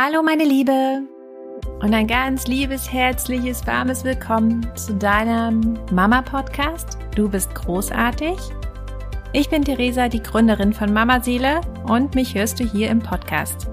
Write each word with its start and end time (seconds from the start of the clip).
Hallo 0.00 0.22
meine 0.22 0.44
Liebe 0.44 1.02
und 1.80 1.92
ein 1.92 2.06
ganz 2.06 2.46
liebes, 2.46 2.92
herzliches, 2.92 3.66
warmes 3.66 4.04
Willkommen 4.04 4.64
zu 4.76 4.94
deinem 4.94 5.76
Mama-Podcast. 5.90 6.98
Du 7.16 7.28
bist 7.28 7.52
großartig. 7.56 8.38
Ich 9.32 9.50
bin 9.50 9.64
Theresa, 9.64 10.08
die 10.08 10.22
Gründerin 10.22 10.72
von 10.72 10.92
Mama 10.92 11.20
Seele 11.20 11.62
und 11.88 12.14
mich 12.14 12.36
hörst 12.36 12.60
du 12.60 12.64
hier 12.64 12.90
im 12.90 13.00
Podcast. 13.00 13.66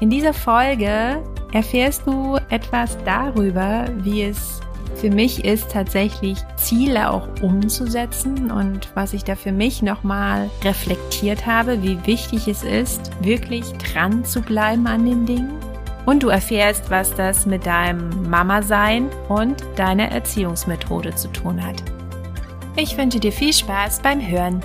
In 0.00 0.10
dieser 0.10 0.34
Folge 0.34 1.22
erfährst 1.52 2.04
du 2.04 2.36
etwas 2.50 2.98
darüber, 3.04 3.84
wie 3.98 4.24
es 4.24 4.60
für 4.94 5.10
mich 5.10 5.44
ist, 5.44 5.70
tatsächlich 5.70 6.38
Ziele 6.56 7.10
auch 7.10 7.28
umzusetzen 7.42 8.50
und 8.50 8.88
was 8.94 9.12
ich 9.12 9.24
da 9.24 9.34
für 9.34 9.52
mich 9.52 9.82
nochmal 9.82 10.50
reflektiert 10.62 11.46
habe, 11.46 11.82
wie 11.82 11.98
wichtig 12.06 12.48
es 12.48 12.62
ist, 12.62 13.10
wirklich 13.20 13.64
dran 13.72 14.24
zu 14.24 14.40
bleiben 14.42 14.86
an 14.86 15.04
den 15.04 15.26
Dingen. 15.26 15.52
Und 16.04 16.22
du 16.22 16.28
erfährst, 16.28 16.90
was 16.90 17.14
das 17.14 17.46
mit 17.46 17.64
deinem 17.66 18.28
Mama-Sein 18.28 19.08
und 19.28 19.62
deiner 19.76 20.10
Erziehungsmethode 20.10 21.14
zu 21.14 21.28
tun 21.28 21.64
hat. 21.64 21.82
Ich 22.76 22.96
wünsche 22.96 23.20
dir 23.20 23.32
viel 23.32 23.52
Spaß 23.52 24.00
beim 24.00 24.20
Hören. 24.20 24.62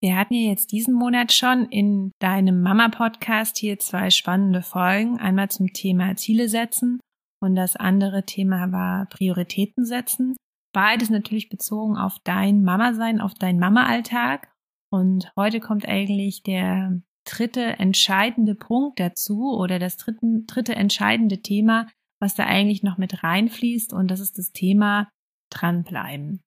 Wir 0.00 0.16
hatten 0.16 0.34
ja 0.34 0.50
jetzt 0.50 0.70
diesen 0.70 0.94
Monat 0.94 1.32
schon 1.32 1.66
in 1.66 2.12
deinem 2.20 2.62
Mama-Podcast 2.62 3.58
hier 3.58 3.80
zwei 3.80 4.10
spannende 4.10 4.62
Folgen. 4.62 5.18
Einmal 5.18 5.50
zum 5.50 5.72
Thema 5.72 6.14
Ziele 6.14 6.48
setzen 6.48 7.00
und 7.40 7.56
das 7.56 7.74
andere 7.74 8.24
Thema 8.24 8.70
war 8.70 9.06
Prioritäten 9.06 9.84
setzen. 9.84 10.36
Beides 10.72 11.10
natürlich 11.10 11.48
bezogen 11.48 11.96
auf 11.96 12.18
dein 12.22 12.62
Mama-Sein, 12.62 13.20
auf 13.20 13.34
deinen 13.34 13.58
Mama-Alltag. 13.58 14.52
Und 14.92 15.32
heute 15.36 15.58
kommt 15.58 15.88
eigentlich 15.88 16.44
der 16.44 17.02
dritte 17.26 17.78
entscheidende 17.78 18.54
Punkt 18.54 19.00
dazu 19.00 19.52
oder 19.52 19.80
das 19.80 19.96
dritte, 19.96 20.44
dritte 20.46 20.76
entscheidende 20.76 21.42
Thema, 21.42 21.88
was 22.20 22.36
da 22.36 22.44
eigentlich 22.44 22.84
noch 22.84 22.98
mit 22.98 23.24
reinfließt. 23.24 23.92
Und 23.92 24.10
das 24.12 24.20
ist 24.20 24.38
das 24.38 24.52
Thema 24.52 25.08
dranbleiben. 25.50 26.40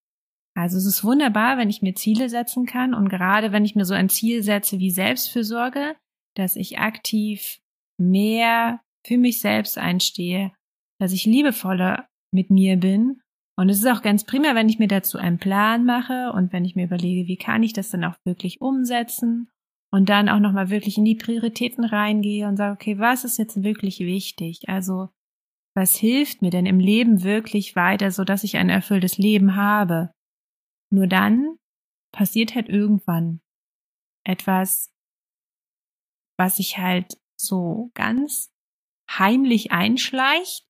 Also 0.61 0.77
es 0.77 0.85
ist 0.85 1.03
wunderbar, 1.03 1.57
wenn 1.57 1.71
ich 1.71 1.81
mir 1.81 1.95
Ziele 1.95 2.29
setzen 2.29 2.67
kann 2.67 2.93
und 2.93 3.09
gerade 3.09 3.51
wenn 3.51 3.65
ich 3.65 3.73
mir 3.73 3.83
so 3.83 3.95
ein 3.95 4.09
Ziel 4.09 4.43
setze 4.43 4.77
wie 4.77 4.91
Selbstfürsorge, 4.91 5.95
dass 6.35 6.55
ich 6.55 6.77
aktiv 6.77 7.59
mehr 7.97 8.79
für 9.03 9.17
mich 9.17 9.41
selbst 9.41 9.79
einstehe, 9.79 10.51
dass 10.99 11.13
ich 11.13 11.25
liebevoller 11.25 12.07
mit 12.31 12.51
mir 12.51 12.77
bin. 12.77 13.21
Und 13.57 13.69
es 13.69 13.79
ist 13.79 13.87
auch 13.87 14.03
ganz 14.03 14.23
prima, 14.23 14.53
wenn 14.53 14.69
ich 14.69 14.77
mir 14.77 14.87
dazu 14.87 15.17
einen 15.17 15.39
Plan 15.39 15.83
mache 15.83 16.31
und 16.31 16.53
wenn 16.53 16.63
ich 16.63 16.75
mir 16.75 16.85
überlege, 16.85 17.27
wie 17.27 17.37
kann 17.37 17.63
ich 17.63 17.73
das 17.73 17.89
dann 17.89 18.03
auch 18.03 18.17
wirklich 18.23 18.61
umsetzen 18.61 19.49
und 19.91 20.09
dann 20.09 20.29
auch 20.29 20.39
nochmal 20.39 20.69
wirklich 20.69 20.95
in 20.95 21.05
die 21.05 21.15
Prioritäten 21.15 21.85
reingehe 21.85 22.47
und 22.47 22.57
sage, 22.57 22.73
okay, 22.73 22.99
was 22.99 23.23
ist 23.23 23.39
jetzt 23.39 23.63
wirklich 23.63 23.99
wichtig? 24.01 24.69
Also, 24.69 25.09
was 25.75 25.95
hilft 25.95 26.43
mir 26.43 26.51
denn 26.51 26.67
im 26.67 26.79
Leben 26.79 27.23
wirklich 27.23 27.75
weiter, 27.75 28.11
so 28.11 28.23
dass 28.23 28.43
ich 28.43 28.57
ein 28.57 28.69
erfülltes 28.69 29.17
Leben 29.17 29.55
habe? 29.55 30.11
Nur 30.91 31.07
dann 31.07 31.57
passiert 32.11 32.53
halt 32.53 32.69
irgendwann 32.69 33.41
etwas, 34.25 34.91
was 36.37 36.57
sich 36.57 36.77
halt 36.77 37.19
so 37.39 37.91
ganz 37.93 38.51
heimlich 39.09 39.71
einschleicht. 39.71 40.67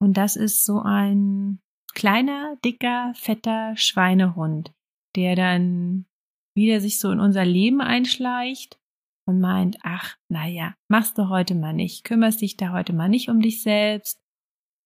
Und 0.00 0.16
das 0.16 0.36
ist 0.36 0.64
so 0.64 0.80
ein 0.80 1.60
kleiner, 1.94 2.56
dicker, 2.64 3.12
fetter 3.14 3.76
Schweinehund, 3.76 4.72
der 5.16 5.34
dann 5.34 6.06
wieder 6.54 6.80
sich 6.80 7.00
so 7.00 7.10
in 7.10 7.20
unser 7.20 7.44
Leben 7.44 7.80
einschleicht 7.80 8.80
und 9.26 9.40
meint, 9.40 9.78
ach, 9.82 10.16
naja, 10.28 10.74
machst 10.88 11.18
du 11.18 11.28
heute 11.28 11.54
mal 11.54 11.72
nicht, 11.72 12.04
kümmerst 12.04 12.40
dich 12.40 12.56
da 12.56 12.72
heute 12.72 12.92
mal 12.92 13.08
nicht 13.08 13.28
um 13.28 13.40
dich 13.40 13.62
selbst 13.62 14.20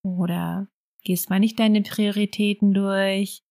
oder 0.05 0.69
gehst 1.05 1.31
mal 1.31 1.41
nicht 1.41 1.59
deine 1.59 1.83
Prioritäten 1.83 2.73
durch 2.73 3.43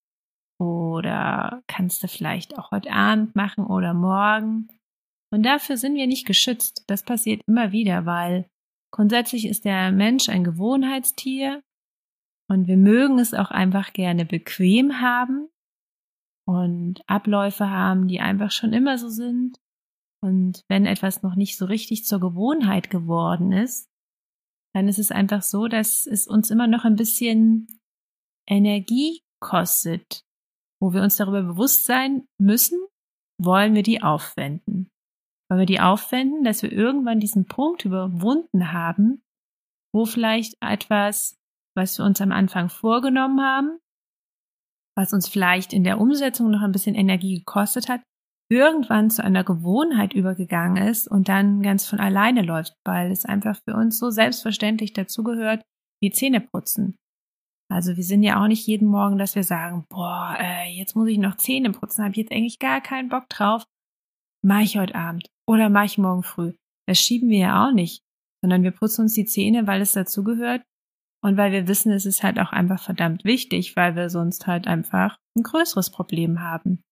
oder 0.62 1.64
kannst 1.66 2.04
du 2.04 2.08
vielleicht 2.08 2.56
auch 2.60 2.70
heute 2.70 2.92
Abend 2.92 3.36
machen 3.36 3.66
oder 3.66 3.96
morgen. 3.96 4.68
Und 5.34 5.44
dafür 5.44 5.76
sind 5.76 5.96
wir 5.96 6.06
nicht 6.06 6.28
geschützt. 6.28 6.84
Das 6.86 7.04
passiert 7.04 7.42
immer 7.48 7.72
wieder, 7.72 8.06
weil 8.06 8.46
grundsätzlich 8.94 9.48
ist 9.48 9.66
der 9.66 9.92
Mensch 9.92 10.30
ein 10.30 10.44
Gewohnheitstier 10.44 11.64
und 12.48 12.68
wir 12.68 12.78
mögen 12.78 13.18
es 13.18 13.34
auch 13.34 13.50
einfach 13.50 13.92
gerne 13.94 14.24
bequem 14.24 15.02
haben 15.02 15.50
und 16.48 17.02
Abläufe 17.08 17.70
haben, 17.72 18.08
die 18.08 18.20
einfach 18.20 18.52
schon 18.52 18.72
immer 18.72 19.00
so 19.00 19.10
sind. 19.10 19.58
Und 20.24 20.62
wenn 20.68 20.86
etwas 20.86 21.24
noch 21.24 21.34
nicht 21.34 21.58
so 21.58 21.66
richtig 21.66 22.06
zur 22.06 22.20
Gewohnheit 22.20 22.92
geworden 22.92 23.52
ist, 23.52 23.90
dann 24.76 24.88
ist 24.88 25.00
es 25.00 25.12
einfach 25.12 25.42
so, 25.42 25.68
dass 25.68 26.06
es 26.06 26.28
uns 26.28 26.52
immer 26.52 26.68
noch 26.68 26.86
ein 26.86 26.96
bisschen 26.96 27.68
Energie 28.48 29.24
kostet, 29.42 30.24
wo 30.82 30.94
wir 30.94 31.04
uns 31.04 31.18
darüber 31.18 31.44
bewusst 31.44 31.86
sein 31.86 32.28
müssen, 32.40 32.80
wollen 33.40 33.76
wir 33.76 33.84
die 33.84 34.02
aufwenden. 34.02 34.90
Wollen 35.50 35.60
wir 35.60 35.66
die 35.66 35.80
aufwenden, 35.80 36.44
dass 36.44 36.64
wir 36.64 36.72
irgendwann 36.72 37.20
diesen 37.20 37.46
Punkt 37.46 37.86
überwunden 37.86 38.74
haben, 38.74 39.22
wo 39.94 40.06
vielleicht 40.06 40.56
etwas, 40.62 41.38
was 41.76 41.98
wir 41.98 42.06
uns 42.06 42.20
am 42.22 42.32
Anfang 42.32 42.70
vorgenommen 42.70 43.42
haben, 43.42 43.80
was 44.98 45.14
uns 45.14 45.28
vielleicht 45.28 45.74
in 45.74 45.84
der 45.84 46.00
Umsetzung 46.00 46.50
noch 46.50 46.62
ein 46.62 46.72
bisschen 46.72 46.96
Energie 46.96 47.40
gekostet 47.40 47.88
hat, 47.88 48.02
irgendwann 48.50 49.10
zu 49.10 49.24
einer 49.24 49.44
Gewohnheit 49.44 50.14
übergegangen 50.14 50.88
ist 50.88 51.08
und 51.08 51.30
dann 51.30 51.62
ganz 51.62 51.88
von 51.88 52.00
alleine 52.00 52.42
läuft, 52.42 52.74
weil 52.86 53.12
es 53.12 53.26
einfach 53.26 53.58
für 53.64 53.76
uns 53.76 53.98
so 53.98 54.10
selbstverständlich 54.10 54.94
dazugehört, 54.94 55.64
wie 56.02 56.12
Zähne 56.12 56.42
putzen. 56.42 56.98
Also 57.72 57.96
wir 57.96 58.04
sind 58.04 58.22
ja 58.22 58.44
auch 58.44 58.48
nicht 58.48 58.68
jeden 58.68 58.90
Morgen, 58.90 59.18
dass 59.18 59.36
wir 59.36 59.46
sagen, 59.46 59.86
boah, 59.88 60.36
äh, 60.38 60.70
jetzt 60.78 60.96
muss 60.96 61.08
ich 61.08 61.18
noch 61.18 61.38
Zähne 61.38 61.72
putzen, 61.72 62.04
habe 62.04 62.12
ich 62.12 62.18
jetzt 62.18 62.32
eigentlich 62.32 62.60
gar 62.60 62.82
keinen 62.82 63.08
Bock 63.08 63.30
drauf. 63.30 63.64
Mache 64.44 64.64
ich 64.64 64.78
heute 64.78 64.96
Abend 64.96 65.30
oder 65.48 65.70
mache 65.70 65.86
ich 65.86 65.98
morgen 65.98 66.24
früh. 66.24 66.54
Das 66.86 67.00
schieben 67.00 67.30
wir 67.30 67.40
ja 67.40 67.66
auch 67.66 67.72
nicht, 67.72 68.04
sondern 68.44 68.64
wir 68.64 68.72
putzen 68.72 69.04
uns 69.04 69.14
die 69.14 69.26
Zähne, 69.26 69.68
weil 69.68 69.82
es 69.82 69.94
dazugehört 69.94 70.64
und 71.24 71.38
weil 71.38 71.54
wir 71.54 71.68
wissen, 71.70 71.94
es 71.94 72.06
ist 72.06 72.24
halt 72.24 72.40
auch 72.40 72.52
einfach 72.52 72.84
verdammt 72.84 73.24
wichtig, 73.24 73.78
weil 73.78 73.96
wir 73.96 74.10
sonst 74.10 74.48
halt 74.48 74.68
einfach 74.68 75.18
ein 75.38 75.44
größeres 75.44 75.92
Problem 75.92 76.42
haben. 76.42 76.84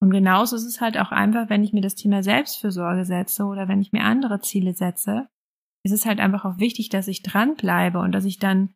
Und 0.00 0.10
genauso 0.10 0.56
ist 0.56 0.64
es 0.64 0.80
halt 0.80 0.96
auch 0.96 1.10
einfach, 1.10 1.50
wenn 1.50 1.62
ich 1.62 1.74
mir 1.74 1.82
das 1.82 1.96
Thema 1.96 2.22
Selbstfürsorge 2.22 3.04
setze 3.04 3.44
oder 3.44 3.68
wenn 3.68 3.82
ich 3.82 3.92
mir 3.92 4.04
andere 4.04 4.40
Ziele 4.40 4.72
setze, 4.72 5.28
ist 5.84 5.92
es 5.92 6.06
halt 6.06 6.20
einfach 6.20 6.46
auch 6.46 6.58
wichtig, 6.58 6.88
dass 6.88 7.08
ich 7.08 7.22
dranbleibe 7.22 7.98
und 7.98 8.12
dass 8.12 8.24
ich 8.24 8.38
dann 8.38 8.74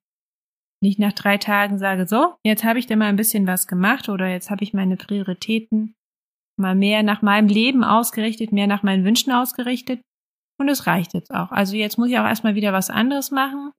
nicht 0.83 0.99
nach 0.99 1.13
drei 1.13 1.39
Tagen 1.39 1.79
sage, 1.79 2.07
so, 2.07 2.35
jetzt 2.45 2.65
habe 2.65 2.79
ich 2.79 2.87
da 2.87 2.97
mal 2.97 3.07
ein 3.07 3.17
bisschen 3.17 3.47
was 3.47 3.67
gemacht 3.67 4.09
oder 4.09 4.29
jetzt 4.29 4.51
habe 4.51 4.65
ich 4.65 4.75
meine 4.75 4.97
Prioritäten 4.97 5.95
mal 6.57 6.75
mehr 6.75 7.03
nach 7.03 7.23
meinem 7.23 7.49
Leben 7.49 7.85
ausgerichtet, 7.85 8.53
mehr 8.53 8.67
nach 8.67 8.83
meinen 8.83 9.05
Wünschen 9.05 9.33
ausgerichtet. 9.33 10.01
Und 10.59 10.69
es 10.69 10.87
reicht 10.87 11.15
jetzt 11.15 11.33
auch. 11.33 11.51
Also 11.51 11.77
jetzt 11.77 11.99
muss 11.99 12.09
ich 12.09 12.19
auch 12.19 12.25
erstmal 12.25 12.55
wieder 12.55 12.73
was 12.73 12.91
anderes 12.91 13.31
machen. 13.31 13.73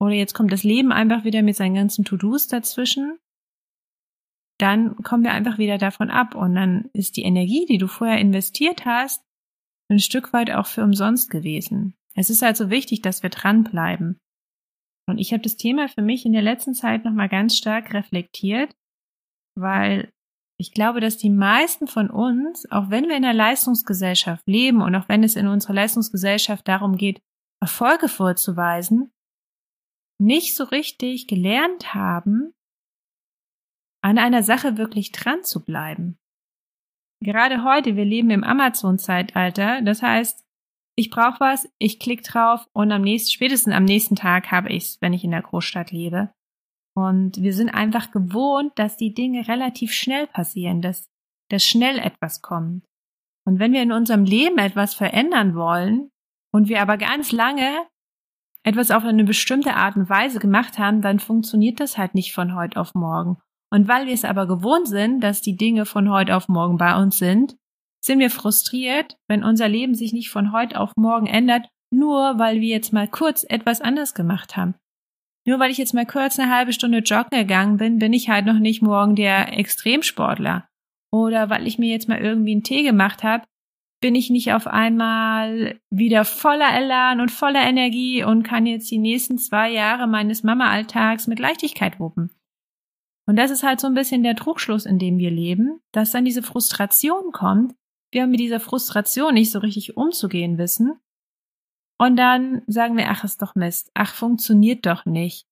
Oder 0.00 0.14
jetzt 0.14 0.34
kommt 0.34 0.52
das 0.52 0.62
Leben 0.62 0.92
einfach 0.92 1.24
wieder 1.24 1.42
mit 1.42 1.56
seinen 1.56 1.74
ganzen 1.74 2.04
To-Dos 2.04 2.48
dazwischen. 2.48 3.18
Dann 4.58 4.96
kommen 5.02 5.24
wir 5.24 5.32
einfach 5.32 5.58
wieder 5.58 5.78
davon 5.78 6.10
ab. 6.10 6.34
Und 6.34 6.54
dann 6.54 6.90
ist 6.92 7.16
die 7.16 7.22
Energie, 7.22 7.66
die 7.66 7.78
du 7.78 7.86
vorher 7.86 8.18
investiert 8.18 8.84
hast, 8.84 9.22
ein 9.90 9.98
Stück 9.98 10.32
weit 10.32 10.50
auch 10.50 10.66
für 10.66 10.84
umsonst 10.84 11.30
gewesen. 11.30 11.94
Es 12.14 12.30
ist 12.30 12.42
also 12.42 12.70
wichtig, 12.70 13.02
dass 13.02 13.22
wir 13.22 13.30
dranbleiben. 13.30 14.18
Und 15.08 15.18
ich 15.18 15.32
habe 15.32 15.42
das 15.42 15.56
Thema 15.56 15.88
für 15.88 16.02
mich 16.02 16.24
in 16.24 16.32
der 16.32 16.42
letzten 16.42 16.74
Zeit 16.74 17.04
nochmal 17.04 17.28
ganz 17.28 17.56
stark 17.56 17.92
reflektiert, 17.92 18.74
weil 19.58 20.12
ich 20.58 20.72
glaube, 20.72 21.00
dass 21.00 21.16
die 21.16 21.30
meisten 21.30 21.88
von 21.88 22.08
uns, 22.08 22.70
auch 22.70 22.90
wenn 22.90 23.08
wir 23.08 23.16
in 23.16 23.24
einer 23.24 23.34
Leistungsgesellschaft 23.34 24.46
leben 24.46 24.80
und 24.80 24.94
auch 24.94 25.08
wenn 25.08 25.24
es 25.24 25.34
in 25.34 25.48
unserer 25.48 25.74
Leistungsgesellschaft 25.74 26.68
darum 26.68 26.96
geht, 26.96 27.20
Erfolge 27.60 28.08
vorzuweisen, 28.08 29.12
nicht 30.20 30.54
so 30.54 30.64
richtig 30.64 31.26
gelernt 31.26 31.94
haben, 31.94 32.54
an 34.04 34.18
einer 34.18 34.42
Sache 34.42 34.76
wirklich 34.76 35.10
dran 35.10 35.42
zu 35.42 35.64
bleiben. 35.64 36.18
Gerade 37.22 37.64
heute, 37.64 37.96
wir 37.96 38.04
leben 38.04 38.30
im 38.30 38.44
Amazon-Zeitalter, 38.44 39.82
das 39.82 40.02
heißt, 40.02 40.44
ich 41.02 41.10
brauche 41.10 41.40
was, 41.40 41.68
ich 41.78 41.98
klicke 41.98 42.22
drauf 42.22 42.68
und 42.72 42.92
am 42.92 43.02
nächsten, 43.02 43.32
spätestens 43.32 43.74
am 43.74 43.82
nächsten 43.82 44.14
Tag 44.14 44.52
habe 44.52 44.68
ich 44.68 44.84
es, 44.84 44.98
wenn 45.00 45.12
ich 45.12 45.24
in 45.24 45.32
der 45.32 45.42
Großstadt 45.42 45.90
lebe. 45.90 46.30
Und 46.94 47.42
wir 47.42 47.54
sind 47.54 47.70
einfach 47.70 48.12
gewohnt, 48.12 48.70
dass 48.76 48.96
die 48.96 49.12
Dinge 49.12 49.48
relativ 49.48 49.92
schnell 49.92 50.28
passieren, 50.28 50.80
dass, 50.80 51.08
dass 51.50 51.66
schnell 51.66 51.98
etwas 51.98 52.40
kommt. 52.40 52.84
Und 53.44 53.58
wenn 53.58 53.72
wir 53.72 53.82
in 53.82 53.90
unserem 53.90 54.24
Leben 54.24 54.58
etwas 54.58 54.94
verändern 54.94 55.56
wollen 55.56 56.08
und 56.52 56.68
wir 56.68 56.80
aber 56.80 56.98
ganz 56.98 57.32
lange 57.32 57.84
etwas 58.62 58.92
auf 58.92 59.04
eine 59.04 59.24
bestimmte 59.24 59.74
Art 59.74 59.96
und 59.96 60.08
Weise 60.08 60.38
gemacht 60.38 60.78
haben, 60.78 61.02
dann 61.02 61.18
funktioniert 61.18 61.80
das 61.80 61.98
halt 61.98 62.14
nicht 62.14 62.32
von 62.32 62.54
heute 62.54 62.78
auf 62.80 62.94
morgen. 62.94 63.38
Und 63.72 63.88
weil 63.88 64.06
wir 64.06 64.14
es 64.14 64.24
aber 64.24 64.46
gewohnt 64.46 64.86
sind, 64.86 65.20
dass 65.20 65.40
die 65.40 65.56
Dinge 65.56 65.84
von 65.84 66.10
heute 66.10 66.36
auf 66.36 66.46
morgen 66.46 66.76
bei 66.76 66.96
uns 66.96 67.18
sind, 67.18 67.56
sind 68.04 68.18
wir 68.18 68.30
frustriert, 68.30 69.16
wenn 69.28 69.44
unser 69.44 69.68
Leben 69.68 69.94
sich 69.94 70.12
nicht 70.12 70.30
von 70.30 70.52
heute 70.52 70.78
auf 70.78 70.92
morgen 70.96 71.26
ändert, 71.26 71.68
nur 71.90 72.38
weil 72.38 72.60
wir 72.60 72.68
jetzt 72.68 72.92
mal 72.92 73.08
kurz 73.08 73.44
etwas 73.48 73.80
anders 73.80 74.14
gemacht 74.14 74.56
haben. 74.56 74.74
Nur 75.46 75.58
weil 75.58 75.70
ich 75.70 75.78
jetzt 75.78 75.94
mal 75.94 76.06
kurz 76.06 76.38
eine 76.38 76.54
halbe 76.54 76.72
Stunde 76.72 76.98
joggen 76.98 77.38
gegangen 77.38 77.76
bin, 77.76 77.98
bin 77.98 78.12
ich 78.12 78.28
halt 78.28 78.46
noch 78.46 78.58
nicht 78.58 78.82
morgen 78.82 79.16
der 79.16 79.58
Extremsportler. 79.58 80.68
Oder 81.12 81.50
weil 81.50 81.66
ich 81.66 81.78
mir 81.78 81.90
jetzt 81.90 82.08
mal 82.08 82.20
irgendwie 82.20 82.52
einen 82.52 82.62
Tee 82.62 82.82
gemacht 82.82 83.22
habe, 83.22 83.44
bin 84.00 84.14
ich 84.14 84.30
nicht 84.30 84.52
auf 84.52 84.66
einmal 84.66 85.78
wieder 85.90 86.24
voller 86.24 86.74
Elan 86.74 87.20
und 87.20 87.30
voller 87.30 87.62
Energie 87.62 88.24
und 88.24 88.42
kann 88.42 88.66
jetzt 88.66 88.90
die 88.90 88.98
nächsten 88.98 89.38
zwei 89.38 89.70
Jahre 89.70 90.06
meines 90.06 90.42
Mama-Alltags 90.42 91.28
mit 91.28 91.38
Leichtigkeit 91.38 92.00
wuppen. 92.00 92.30
Und 93.28 93.36
das 93.36 93.50
ist 93.50 93.62
halt 93.62 93.80
so 93.80 93.86
ein 93.86 93.94
bisschen 93.94 94.24
der 94.24 94.34
Trugschluss, 94.34 94.86
in 94.86 94.98
dem 94.98 95.18
wir 95.18 95.30
leben, 95.30 95.80
dass 95.92 96.10
dann 96.10 96.24
diese 96.24 96.42
Frustration 96.42 97.30
kommt, 97.30 97.74
wir 98.12 98.26
mit 98.26 98.40
dieser 98.40 98.60
Frustration 98.60 99.34
nicht 99.34 99.50
so 99.50 99.58
richtig 99.58 99.96
umzugehen 99.96 100.58
wissen. 100.58 100.98
Und 101.98 102.16
dann 102.16 102.62
sagen 102.66 102.96
wir, 102.96 103.10
ach, 103.10 103.24
ist 103.24 103.42
doch 103.42 103.54
Mist, 103.54 103.90
ach, 103.94 104.14
funktioniert 104.14 104.86
doch 104.86 105.04
nicht. 105.04 105.46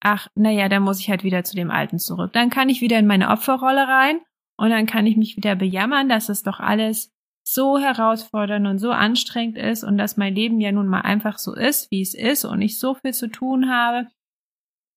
Ach, 0.00 0.28
naja, 0.34 0.68
dann 0.68 0.82
muss 0.82 1.00
ich 1.00 1.08
halt 1.08 1.24
wieder 1.24 1.44
zu 1.44 1.56
dem 1.56 1.70
Alten 1.70 1.98
zurück. 1.98 2.32
Dann 2.34 2.50
kann 2.50 2.68
ich 2.68 2.80
wieder 2.80 2.98
in 2.98 3.06
meine 3.06 3.30
Opferrolle 3.30 3.88
rein 3.88 4.20
und 4.56 4.70
dann 4.70 4.86
kann 4.86 5.06
ich 5.06 5.16
mich 5.16 5.36
wieder 5.36 5.56
bejammern, 5.56 6.08
dass 6.08 6.28
es 6.28 6.42
doch 6.42 6.60
alles 6.60 7.10
so 7.42 7.78
herausfordernd 7.78 8.66
und 8.66 8.78
so 8.78 8.90
anstrengend 8.90 9.58
ist 9.58 9.84
und 9.84 9.98
dass 9.98 10.16
mein 10.16 10.34
Leben 10.34 10.60
ja 10.60 10.72
nun 10.72 10.88
mal 10.88 11.02
einfach 11.02 11.38
so 11.38 11.54
ist, 11.54 11.90
wie 11.90 12.00
es 12.00 12.14
ist 12.14 12.44
und 12.44 12.62
ich 12.62 12.78
so 12.78 12.94
viel 12.94 13.12
zu 13.12 13.28
tun 13.28 13.70
habe, 13.70 14.08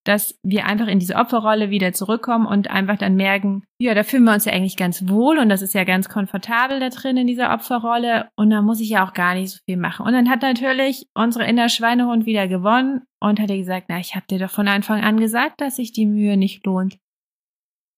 dass 0.08 0.40
wir 0.44 0.66
einfach 0.66 0.88
in 0.88 1.00
diese 1.00 1.16
Opferrolle 1.16 1.70
wieder 1.70 1.94
zurückkommen 1.94 2.46
und 2.46 2.70
einfach 2.70 2.98
dann 2.98 3.16
merken, 3.16 3.64
ja, 3.80 3.94
da 3.94 4.04
fühlen 4.04 4.24
wir 4.24 4.34
uns 4.34 4.46
ja 4.46 4.54
eigentlich 4.54 4.78
ganz 4.78 5.08
wohl 5.08 5.38
und 5.38 5.50
das 5.50 5.62
ist 5.62 5.74
ja 5.74 5.84
ganz 5.84 6.10
komfortabel 6.10 6.80
da 6.80 6.90
drin 6.90 7.18
in 7.18 7.28
dieser 7.28 7.54
Opferrolle 7.54 8.30
und 8.36 8.50
da 8.50 8.62
muss 8.62 8.80
ich 8.80 8.90
ja 8.90 9.08
auch 9.08 9.14
gar 9.14 9.36
nicht 9.36 9.52
so 9.52 9.60
viel 9.66 9.78
machen. 9.78 10.06
Und 10.06 10.14
dann 10.14 10.30
hat 10.30 10.42
natürlich 10.42 11.08
unsere 11.14 11.46
inner 11.46 11.70
Schweinehund 11.70 12.26
wieder 12.26 12.48
gewonnen 12.48 13.02
und 13.20 13.40
hat 13.40 13.50
gesagt, 13.50 13.88
na, 13.90 14.00
ich 14.00 14.16
habe 14.16 14.26
dir 14.30 14.40
doch 14.40 14.52
von 14.52 14.68
Anfang 14.68 15.04
an 15.04 15.20
gesagt, 15.20 15.62
dass 15.62 15.76
sich 15.76 15.92
die 15.92 16.06
Mühe 16.06 16.38
nicht 16.38 16.66
lohnt 16.66 16.98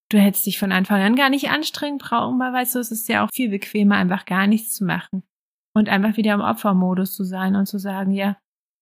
du 0.09 0.17
hättest 0.17 0.45
dich 0.45 0.59
von 0.59 0.71
Anfang 0.71 1.01
an 1.01 1.15
gar 1.15 1.29
nicht 1.29 1.49
anstrengen 1.49 1.99
brauchen, 1.99 2.39
weil 2.39 2.51
weißt 2.51 2.75
du, 2.75 2.79
es 2.79 2.91
ist 2.91 3.07
ja 3.07 3.23
auch 3.23 3.29
viel 3.31 3.49
bequemer, 3.49 3.95
einfach 3.95 4.25
gar 4.25 4.47
nichts 4.47 4.73
zu 4.73 4.83
machen 4.83 5.23
und 5.75 5.87
einfach 5.87 6.17
wieder 6.17 6.33
im 6.33 6.41
Opfermodus 6.41 7.15
zu 7.15 7.23
sein 7.23 7.55
und 7.55 7.67
zu 7.67 7.77
sagen, 7.77 8.11
ja, 8.11 8.37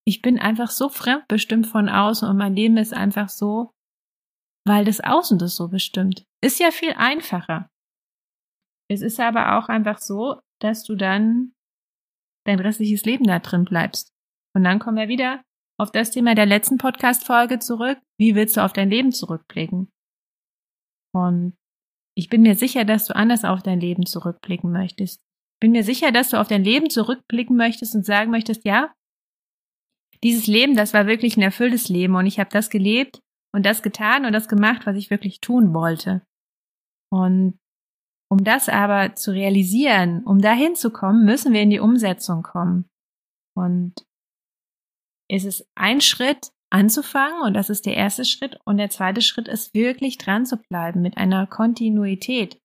ich 0.08 0.22
bin 0.22 0.40
einfach 0.40 0.72
so 0.72 0.88
fremdbestimmt 0.88 1.68
von 1.68 1.90
außen 1.90 2.30
und 2.30 2.38
mein 2.38 2.56
Leben 2.56 2.78
ist 2.78 2.94
einfach 2.94 3.28
so, 3.28 3.72
weil 4.66 4.86
das 4.86 5.02
Außen 5.02 5.38
das 5.38 5.58
so 5.58 5.68
bestimmt. 5.68 6.24
Ist 6.42 6.62
ja 6.62 6.72
viel 6.72 6.94
einfacher. 6.94 7.70
Es 8.90 9.02
ist 9.02 9.20
aber 9.20 9.58
auch 9.58 9.68
einfach 9.68 9.98
so, 9.98 10.40
dass 10.62 10.86
du 10.86 10.96
dann 10.96 11.52
dein 12.46 12.62
restliches 12.62 13.04
Leben 13.04 13.26
da 13.26 13.40
drin 13.40 13.66
bleibst. 13.66 14.14
Und 14.56 14.64
dann 14.64 14.80
kommen 14.80 14.96
wir 14.96 15.10
wieder 15.10 15.44
auf 15.78 15.92
das 15.92 16.12
Thema 16.12 16.36
der 16.36 16.46
letzten 16.46 16.78
Podcast-Folge 16.78 17.60
zurück. 17.60 18.00
Wie 18.18 18.34
willst 18.34 18.56
du 18.56 18.64
auf 18.64 18.72
dein 18.72 18.90
Leben 18.90 19.12
zurückblicken? 19.12 19.92
Und 21.14 21.58
ich 22.16 22.30
bin 22.30 22.44
mir 22.44 22.56
sicher, 22.56 22.86
dass 22.86 23.08
du 23.08 23.16
anders 23.16 23.44
auf 23.44 23.62
dein 23.62 23.82
Leben 23.82 24.06
zurückblicken 24.06 24.72
möchtest. 24.72 25.20
Bin 25.60 25.74
mir 25.74 25.84
sicher, 25.84 26.14
dass 26.14 26.30
du 26.30 26.40
auf 26.40 26.48
dein 26.48 26.64
Leben 26.64 26.90
zurückblicken 26.90 27.58
möchtest 27.58 27.94
und 27.94 28.06
sagen 28.06 28.32
möchtest, 28.32 28.64
ja, 28.64 28.94
dieses 30.24 30.48
Leben, 30.48 30.76
das 30.76 30.94
war 30.94 31.08
wirklich 31.08 31.38
ein 31.38 31.42
erfülltes 31.42 31.90
Leben 31.90 32.16
und 32.16 32.26
ich 32.26 32.40
habe 32.40 32.50
das 32.50 32.70
gelebt 32.70 33.22
und 33.54 33.66
das 33.66 33.82
getan 33.82 34.26
und 34.26 34.34
das 34.34 34.48
gemacht, 34.48 34.86
was 34.86 34.98
ich 34.98 35.10
wirklich 35.10 35.40
tun 35.40 35.74
wollte. 35.74 36.24
Und 37.12 37.58
um 38.30 38.44
das 38.44 38.68
aber 38.68 39.16
zu 39.16 39.32
realisieren, 39.32 40.24
um 40.26 40.42
dahin 40.42 40.76
zu 40.76 40.92
kommen, 40.92 41.24
müssen 41.24 41.54
wir 41.54 41.62
in 41.62 41.70
die 41.70 41.80
Umsetzung 41.80 42.44
kommen. 42.44 42.86
Und 43.56 43.94
es 45.30 45.46
ist 45.46 45.66
ein 45.76 46.02
Schritt, 46.02 46.52
anzufangen 46.70 47.42
und 47.42 47.54
das 47.54 47.70
ist 47.70 47.86
der 47.86 47.96
erste 47.96 48.26
Schritt. 48.26 48.60
Und 48.66 48.78
der 48.78 48.90
zweite 48.90 49.22
Schritt 49.22 49.48
ist 49.48 49.74
wirklich 49.74 50.18
dran 50.18 50.46
zu 50.46 50.58
bleiben 50.58 51.02
mit 51.02 51.18
einer 51.18 51.48
Kontinuität. 51.48 52.60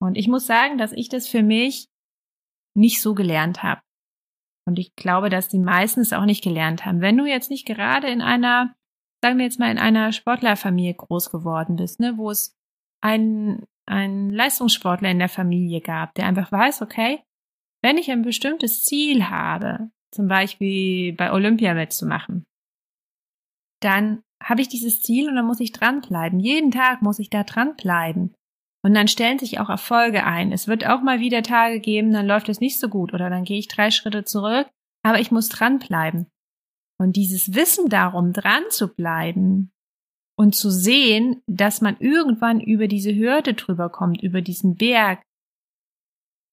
Und 0.00 0.16
ich 0.16 0.28
muss 0.28 0.46
sagen, 0.46 0.78
dass 0.78 0.92
ich 0.92 1.08
das 1.08 1.28
für 1.28 1.42
mich 1.42 1.88
nicht 2.74 3.00
so 3.00 3.14
gelernt 3.14 3.62
habe. 3.62 3.82
Und 4.66 4.78
ich 4.78 4.94
glaube, 4.94 5.28
dass 5.28 5.48
die 5.48 5.58
meisten 5.58 6.00
es 6.00 6.12
auch 6.12 6.24
nicht 6.24 6.42
gelernt 6.42 6.84
haben. 6.84 7.00
Wenn 7.00 7.16
du 7.16 7.26
jetzt 7.26 7.50
nicht 7.50 7.66
gerade 7.66 8.08
in 8.08 8.22
einer, 8.22 8.74
sagen 9.22 9.38
wir 9.38 9.44
jetzt 9.44 9.58
mal, 9.58 9.70
in 9.70 9.78
einer 9.78 10.12
Sportlerfamilie 10.12 10.94
groß 10.94 11.30
geworden 11.30 11.76
bist, 11.76 12.00
ne, 12.00 12.16
wo 12.16 12.30
es 12.30 12.56
einen, 13.02 13.64
einen 13.86 14.30
Leistungssportler 14.30 15.10
in 15.10 15.18
der 15.18 15.28
Familie 15.28 15.80
gab, 15.80 16.14
der 16.14 16.26
einfach 16.26 16.52
weiß, 16.52 16.82
okay, 16.82 17.22
wenn 17.82 17.98
ich 17.98 18.10
ein 18.10 18.22
bestimmtes 18.22 18.84
Ziel 18.84 19.28
habe, 19.28 19.90
zum 20.12 20.28
Beispiel 20.28 21.14
bei 21.14 21.32
Olympia 21.32 21.74
mitzumachen, 21.74 22.44
dann 23.80 24.22
habe 24.42 24.60
ich 24.60 24.68
dieses 24.68 25.02
Ziel 25.02 25.28
und 25.28 25.36
dann 25.36 25.46
muss 25.46 25.60
ich 25.60 25.72
dranbleiben. 25.72 26.38
Jeden 26.38 26.70
Tag 26.70 27.02
muss 27.02 27.18
ich 27.18 27.30
da 27.30 27.42
dranbleiben. 27.42 28.34
Und 28.84 28.94
dann 28.94 29.06
stellen 29.08 29.38
sich 29.38 29.60
auch 29.60 29.68
Erfolge 29.68 30.24
ein. 30.24 30.50
Es 30.50 30.66
wird 30.66 30.86
auch 30.86 31.02
mal 31.02 31.20
wieder 31.20 31.42
Tage 31.42 31.80
geben, 31.80 32.12
dann 32.12 32.26
läuft 32.26 32.48
es 32.48 32.60
nicht 32.60 32.80
so 32.80 32.88
gut 32.88 33.14
oder 33.14 33.30
dann 33.30 33.44
gehe 33.44 33.58
ich 33.58 33.68
drei 33.68 33.90
Schritte 33.90 34.24
zurück, 34.24 34.68
aber 35.04 35.20
ich 35.20 35.30
muss 35.30 35.48
dranbleiben. 35.48 36.26
Und 36.98 37.16
dieses 37.16 37.54
Wissen 37.54 37.88
darum, 37.88 38.32
dran 38.32 38.64
zu 38.70 38.88
bleiben 38.88 39.72
und 40.36 40.54
zu 40.54 40.70
sehen, 40.70 41.42
dass 41.46 41.80
man 41.80 41.96
irgendwann 41.98 42.60
über 42.60 42.88
diese 42.88 43.14
Hürde 43.14 43.54
drüber 43.54 43.88
kommt, 43.88 44.22
über 44.22 44.40
diesen 44.42 44.76
Berg, 44.76 45.22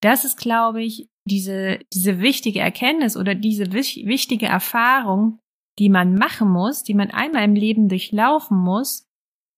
das 0.02 0.24
ist, 0.24 0.38
glaube 0.38 0.84
ich, 0.84 1.10
diese, 1.26 1.80
diese 1.94 2.20
wichtige 2.20 2.60
Erkenntnis 2.60 3.18
oder 3.18 3.36
diese 3.36 3.72
wichtige 3.74 4.46
Erfahrung, 4.46 5.40
die 5.78 5.90
man 5.90 6.16
machen 6.16 6.50
muss, 6.50 6.84
die 6.84 6.94
man 6.94 7.12
einmal 7.12 7.44
im 7.44 7.56
Leben 7.56 7.90
durchlaufen 7.90 8.58
muss, 8.58 9.09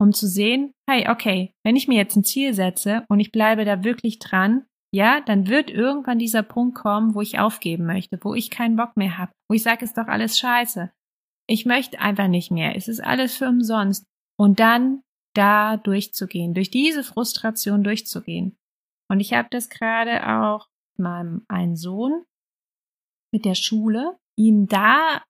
um 0.02 0.14
zu 0.14 0.28
sehen, 0.28 0.74
hey, 0.90 1.08
okay, 1.10 1.54
wenn 1.64 1.76
ich 1.76 1.88
mir 1.88 1.98
jetzt 1.98 2.16
ein 2.16 2.24
Ziel 2.24 2.56
setze 2.56 3.06
und 3.08 3.20
ich 3.20 3.32
bleibe 3.32 3.66
da 3.66 3.84
wirklich 3.84 4.18
dran, 4.18 4.66
ja, 4.92 5.22
dann 5.22 5.48
wird 5.48 5.70
irgendwann 5.70 6.18
dieser 6.18 6.42
Punkt 6.42 6.76
kommen, 6.76 7.14
wo 7.14 7.22
ich 7.22 7.38
aufgeben 7.38 7.86
möchte, 7.86 8.18
wo 8.22 8.34
ich 8.34 8.50
keinen 8.50 8.76
Bock 8.76 8.98
mehr 8.98 9.20
habe, 9.20 9.32
wo 9.48 9.54
ich 9.54 9.62
sage, 9.62 9.86
ist 9.86 9.98
doch 9.98 10.08
alles 10.08 10.40
scheiße. 10.40 10.92
Ich 11.48 11.68
möchte 11.68 12.00
einfach 12.00 12.28
nicht 12.28 12.50
mehr, 12.50 12.76
es 12.76 12.88
ist 12.88 13.00
alles 13.00 13.36
für 13.38 13.48
umsonst. 13.48 14.06
Und 14.40 14.60
dann 14.60 15.04
da 15.36 15.78
durchzugehen, 15.78 16.56
durch 16.56 16.72
diese 16.72 17.04
Frustration 17.04 17.84
durchzugehen. 17.84 18.58
Und 19.08 19.20
ich 19.20 19.34
habe 19.34 19.50
das 19.52 19.70
gerade 19.70 20.28
auch 20.28 20.68
meinem 20.98 21.46
einen 21.48 21.76
Sohn 21.76 22.24
mit 23.32 23.46
der 23.46 23.56
Schule, 23.56 24.18
ihm 24.36 24.68
da 24.68 25.22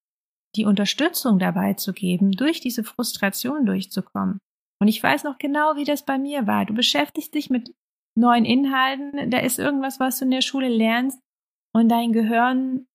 die 0.56 0.66
Unterstützung 0.66 1.40
dabei 1.40 1.74
zu 1.74 1.92
geben, 1.92 2.32
durch 2.32 2.62
diese 2.62 2.86
Frustration 2.86 3.66
durchzukommen. 3.66 4.40
Und 4.82 4.88
ich 4.88 5.02
weiß 5.02 5.24
noch 5.24 5.38
genau, 5.38 5.76
wie 5.76 5.84
das 5.84 6.04
bei 6.04 6.18
mir 6.18 6.48
war. 6.48 6.66
Du 6.66 6.74
beschäftigst 6.74 7.36
dich 7.36 7.52
mit 7.52 7.74
neuen 8.18 8.46
Inhalten, 8.46 9.30
da 9.30 9.40
ist 9.40 9.60
irgendwas, 9.60 10.00
was 10.00 10.18
du 10.18 10.26
in 10.26 10.32
der 10.32 10.42
Schule 10.42 10.70
lernst 10.70 11.22
und 11.74 11.88
dein 11.90 12.12
Gehirn 12.12 12.88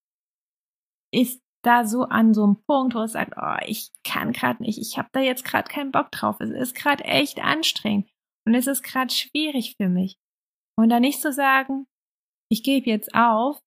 ist 1.14 1.40
da 1.62 1.86
so 1.86 2.02
an 2.02 2.34
so 2.34 2.44
einem 2.44 2.62
Punkt, 2.66 2.94
wo 2.94 3.00
es 3.00 3.12
sagt, 3.12 3.34
oh, 3.40 3.56
ich 3.66 3.90
kann 4.04 4.32
gerade 4.32 4.62
nicht, 4.62 4.78
ich 4.78 4.98
habe 4.98 5.08
da 5.12 5.20
jetzt 5.20 5.44
gerade 5.44 5.68
keinen 5.68 5.92
Bock 5.92 6.10
drauf. 6.10 6.36
Es 6.40 6.50
ist 6.50 6.74
gerade 6.74 7.04
echt 7.04 7.40
anstrengend 7.40 8.10
und 8.46 8.54
es 8.54 8.66
ist 8.66 8.82
gerade 8.82 9.12
schwierig 9.12 9.76
für 9.76 9.88
mich. 9.88 10.18
Und 10.78 10.90
da 10.90 11.00
nicht 11.00 11.22
zu 11.22 11.32
sagen, 11.32 11.86
ich 12.50 12.62
gebe 12.62 12.90
jetzt 12.90 13.14
auf, 13.14 13.60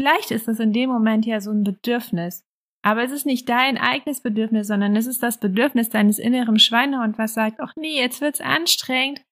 vielleicht 0.00 0.30
ist 0.30 0.48
das 0.48 0.60
in 0.60 0.72
dem 0.72 0.90
Moment 0.90 1.26
ja 1.26 1.40
so 1.40 1.50
ein 1.50 1.64
Bedürfnis. 1.64 2.44
Aber 2.86 3.02
es 3.02 3.10
ist 3.10 3.26
nicht 3.26 3.48
dein 3.48 3.78
eigenes 3.78 4.20
Bedürfnis, 4.20 4.68
sondern 4.68 4.94
es 4.94 5.06
ist 5.06 5.20
das 5.20 5.40
Bedürfnis 5.40 5.88
deines 5.88 6.20
inneren 6.20 6.60
Schweinehund, 6.60 7.18
was 7.18 7.34
sagt, 7.34 7.58
ach 7.58 7.74
nee, 7.74 7.98
jetzt 7.98 8.20
wird's 8.20 8.40
anstrengend. 8.40 9.24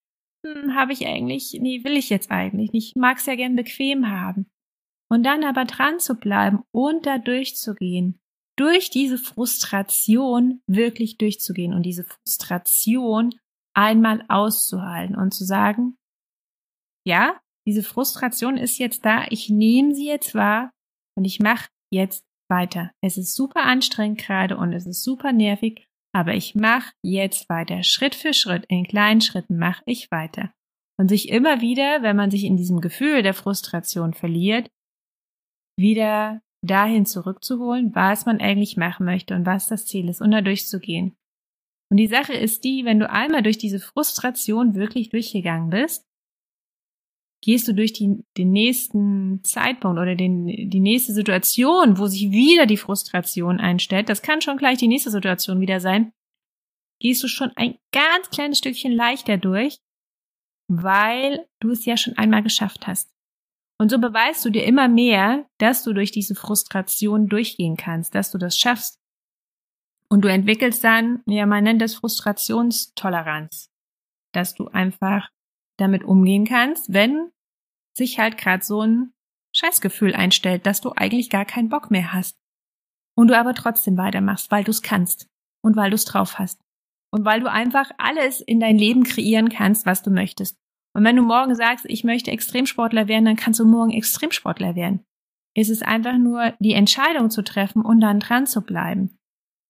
Hm, 0.44 0.74
habe 0.74 0.92
ich 0.92 1.06
eigentlich, 1.06 1.56
nee, 1.60 1.84
will 1.84 1.96
ich 1.96 2.10
jetzt 2.10 2.32
eigentlich 2.32 2.72
nicht. 2.72 2.88
Ich 2.88 2.96
mag's 2.96 3.26
ja 3.26 3.36
gern 3.36 3.54
bequem 3.54 4.10
haben. 4.10 4.50
Und 5.08 5.22
dann 5.22 5.44
aber 5.44 5.66
dran 5.66 6.00
zu 6.00 6.16
bleiben 6.16 6.64
und 6.72 7.06
da 7.06 7.18
durchzugehen. 7.18 8.18
Durch 8.58 8.90
diese 8.90 9.18
Frustration 9.18 10.60
wirklich 10.66 11.16
durchzugehen 11.16 11.74
und 11.74 11.84
diese 11.84 12.02
Frustration 12.02 13.38
einmal 13.72 14.24
auszuhalten 14.26 15.14
und 15.14 15.32
zu 15.32 15.44
sagen, 15.44 15.96
ja, 17.06 17.40
diese 17.68 17.84
Frustration 17.84 18.56
ist 18.56 18.78
jetzt 18.78 19.04
da, 19.04 19.26
ich 19.30 19.48
nehme 19.48 19.94
sie 19.94 20.08
jetzt 20.08 20.34
wahr 20.34 20.72
und 21.16 21.24
ich 21.24 21.38
mache 21.38 21.68
jetzt 21.92 22.24
weiter. 22.48 22.90
Es 23.00 23.16
ist 23.16 23.34
super 23.34 23.62
anstrengend 23.62 24.18
gerade 24.18 24.56
und 24.56 24.72
es 24.72 24.86
ist 24.86 25.02
super 25.02 25.32
nervig, 25.32 25.86
aber 26.12 26.34
ich 26.34 26.54
mache 26.54 26.92
jetzt 27.02 27.48
weiter. 27.48 27.82
Schritt 27.82 28.14
für 28.14 28.34
Schritt, 28.34 28.64
in 28.68 28.86
kleinen 28.86 29.20
Schritten 29.20 29.58
mache 29.58 29.82
ich 29.86 30.10
weiter. 30.10 30.52
Und 30.98 31.08
sich 31.08 31.28
immer 31.28 31.60
wieder, 31.60 32.02
wenn 32.02 32.16
man 32.16 32.30
sich 32.30 32.44
in 32.44 32.56
diesem 32.56 32.80
Gefühl 32.80 33.22
der 33.22 33.34
Frustration 33.34 34.14
verliert, 34.14 34.70
wieder 35.76 36.40
dahin 36.64 37.04
zurückzuholen, 37.04 37.94
was 37.94 38.26
man 38.26 38.40
eigentlich 38.40 38.76
machen 38.76 39.04
möchte 39.04 39.34
und 39.34 39.44
was 39.44 39.66
das 39.66 39.86
Ziel 39.86 40.08
ist 40.08 40.20
und 40.20 40.30
da 40.30 40.40
durchzugehen. 40.40 41.16
Und 41.90 41.98
die 41.98 42.06
Sache 42.06 42.32
ist 42.32 42.64
die, 42.64 42.84
wenn 42.84 43.00
du 43.00 43.10
einmal 43.10 43.42
durch 43.42 43.58
diese 43.58 43.80
Frustration 43.80 44.74
wirklich 44.74 45.10
durchgegangen 45.10 45.70
bist, 45.70 46.06
gehst 47.44 47.68
du 47.68 47.74
durch 47.74 47.92
die, 47.92 48.24
den 48.38 48.52
nächsten 48.52 49.44
Zeitpunkt 49.44 50.00
oder 50.00 50.14
den, 50.14 50.46
die 50.46 50.80
nächste 50.80 51.12
Situation, 51.12 51.98
wo 51.98 52.06
sich 52.06 52.30
wieder 52.30 52.64
die 52.64 52.78
Frustration 52.78 53.60
einstellt, 53.60 54.08
das 54.08 54.22
kann 54.22 54.40
schon 54.40 54.56
gleich 54.56 54.78
die 54.78 54.88
nächste 54.88 55.10
Situation 55.10 55.60
wieder 55.60 55.78
sein, 55.78 56.12
gehst 57.00 57.22
du 57.22 57.28
schon 57.28 57.52
ein 57.56 57.76
ganz 57.92 58.30
kleines 58.30 58.58
Stückchen 58.58 58.92
leichter 58.92 59.36
durch, 59.36 59.78
weil 60.68 61.46
du 61.60 61.70
es 61.70 61.84
ja 61.84 61.98
schon 61.98 62.16
einmal 62.16 62.42
geschafft 62.42 62.86
hast. 62.86 63.10
Und 63.78 63.90
so 63.90 63.98
beweist 63.98 64.42
du 64.46 64.50
dir 64.50 64.64
immer 64.64 64.88
mehr, 64.88 65.46
dass 65.58 65.82
du 65.82 65.92
durch 65.92 66.12
diese 66.12 66.34
Frustration 66.34 67.28
durchgehen 67.28 67.76
kannst, 67.76 68.14
dass 68.14 68.30
du 68.30 68.38
das 68.38 68.56
schaffst. 68.56 68.98
Und 70.08 70.22
du 70.22 70.28
entwickelst 70.28 70.82
dann, 70.82 71.22
ja, 71.26 71.44
man 71.44 71.64
nennt 71.64 71.82
das 71.82 71.96
Frustrationstoleranz, 71.96 73.70
dass 74.32 74.54
du 74.54 74.68
einfach 74.68 75.28
damit 75.76 76.04
umgehen 76.04 76.46
kannst, 76.46 76.90
wenn 76.90 77.32
sich 77.96 78.18
halt 78.18 78.36
gerade 78.38 78.64
so 78.64 78.82
ein 78.82 79.12
Scheißgefühl 79.54 80.14
einstellt, 80.14 80.66
dass 80.66 80.80
du 80.80 80.92
eigentlich 80.96 81.30
gar 81.30 81.44
keinen 81.44 81.68
Bock 81.68 81.90
mehr 81.90 82.12
hast. 82.12 82.36
Und 83.16 83.28
du 83.28 83.38
aber 83.38 83.54
trotzdem 83.54 83.96
weitermachst, 83.96 84.50
weil 84.50 84.64
du 84.64 84.72
es 84.72 84.82
kannst 84.82 85.28
und 85.62 85.76
weil 85.76 85.90
du 85.90 85.94
es 85.94 86.04
drauf 86.04 86.38
hast. 86.38 86.60
Und 87.12 87.24
weil 87.24 87.40
du 87.40 87.50
einfach 87.50 87.92
alles 87.96 88.40
in 88.40 88.58
dein 88.58 88.76
Leben 88.76 89.04
kreieren 89.04 89.48
kannst, 89.48 89.86
was 89.86 90.02
du 90.02 90.10
möchtest. 90.10 90.58
Und 90.94 91.04
wenn 91.04 91.14
du 91.14 91.22
morgen 91.22 91.54
sagst, 91.54 91.84
ich 91.88 92.02
möchte 92.02 92.32
Extremsportler 92.32 93.06
werden, 93.06 93.24
dann 93.24 93.36
kannst 93.36 93.60
du 93.60 93.64
morgen 93.64 93.92
Extremsportler 93.92 94.74
werden. 94.74 95.04
Es 95.56 95.68
ist 95.68 95.84
einfach 95.84 96.18
nur 96.18 96.54
die 96.58 96.72
Entscheidung 96.72 97.30
zu 97.30 97.42
treffen 97.42 97.82
und 97.82 98.00
dann 98.00 98.18
dran 98.18 98.48
zu 98.48 98.62
bleiben. 98.62 99.16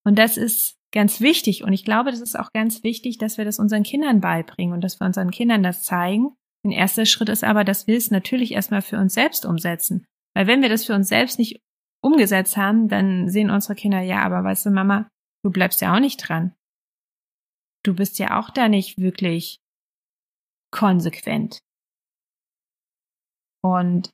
Und 0.04 0.18
das 0.18 0.38
ist 0.38 0.78
ganz 0.92 1.20
wichtig. 1.20 1.64
Und 1.64 1.74
ich 1.74 1.84
glaube, 1.84 2.10
das 2.10 2.20
ist 2.20 2.38
auch 2.38 2.52
ganz 2.52 2.82
wichtig, 2.82 3.18
dass 3.18 3.36
wir 3.36 3.44
das 3.44 3.58
unseren 3.58 3.82
Kindern 3.82 4.20
beibringen 4.20 4.72
und 4.72 4.82
dass 4.82 5.00
wir 5.00 5.06
unseren 5.06 5.30
Kindern 5.30 5.62
das 5.62 5.82
zeigen, 5.82 6.34
ein 6.64 6.72
erster 6.72 7.06
Schritt 7.06 7.28
ist 7.28 7.44
aber, 7.44 7.64
dass 7.64 7.86
wir 7.86 7.96
es 7.96 8.10
natürlich 8.10 8.52
erstmal 8.52 8.82
für 8.82 8.98
uns 8.98 9.14
selbst 9.14 9.44
umsetzen. 9.44 10.06
Weil 10.34 10.46
wenn 10.46 10.62
wir 10.62 10.68
das 10.68 10.84
für 10.84 10.94
uns 10.94 11.08
selbst 11.08 11.38
nicht 11.38 11.60
umgesetzt 12.02 12.56
haben, 12.56 12.88
dann 12.88 13.28
sehen 13.28 13.50
unsere 13.50 13.74
Kinder, 13.74 14.00
ja, 14.00 14.22
aber 14.22 14.42
weißt 14.42 14.66
du, 14.66 14.70
Mama, 14.70 15.08
du 15.44 15.50
bleibst 15.50 15.80
ja 15.80 15.94
auch 15.94 16.00
nicht 16.00 16.16
dran. 16.18 16.54
Du 17.84 17.94
bist 17.94 18.18
ja 18.18 18.38
auch 18.38 18.50
da 18.50 18.68
nicht 18.68 18.98
wirklich 18.98 19.58
konsequent. 20.72 21.60
Und 23.62 24.10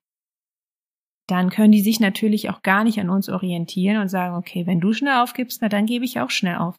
dann 1.28 1.50
können 1.50 1.72
die 1.72 1.82
sich 1.82 2.00
natürlich 2.00 2.50
auch 2.50 2.62
gar 2.62 2.82
nicht 2.82 2.98
an 2.98 3.10
uns 3.10 3.28
orientieren 3.28 4.00
und 4.00 4.08
sagen, 4.08 4.34
okay, 4.34 4.66
wenn 4.66 4.80
du 4.80 4.92
schnell 4.92 5.22
aufgibst, 5.22 5.62
na 5.62 5.68
dann 5.68 5.86
gebe 5.86 6.04
ich 6.04 6.20
auch 6.20 6.30
schnell 6.30 6.56
auf. 6.56 6.76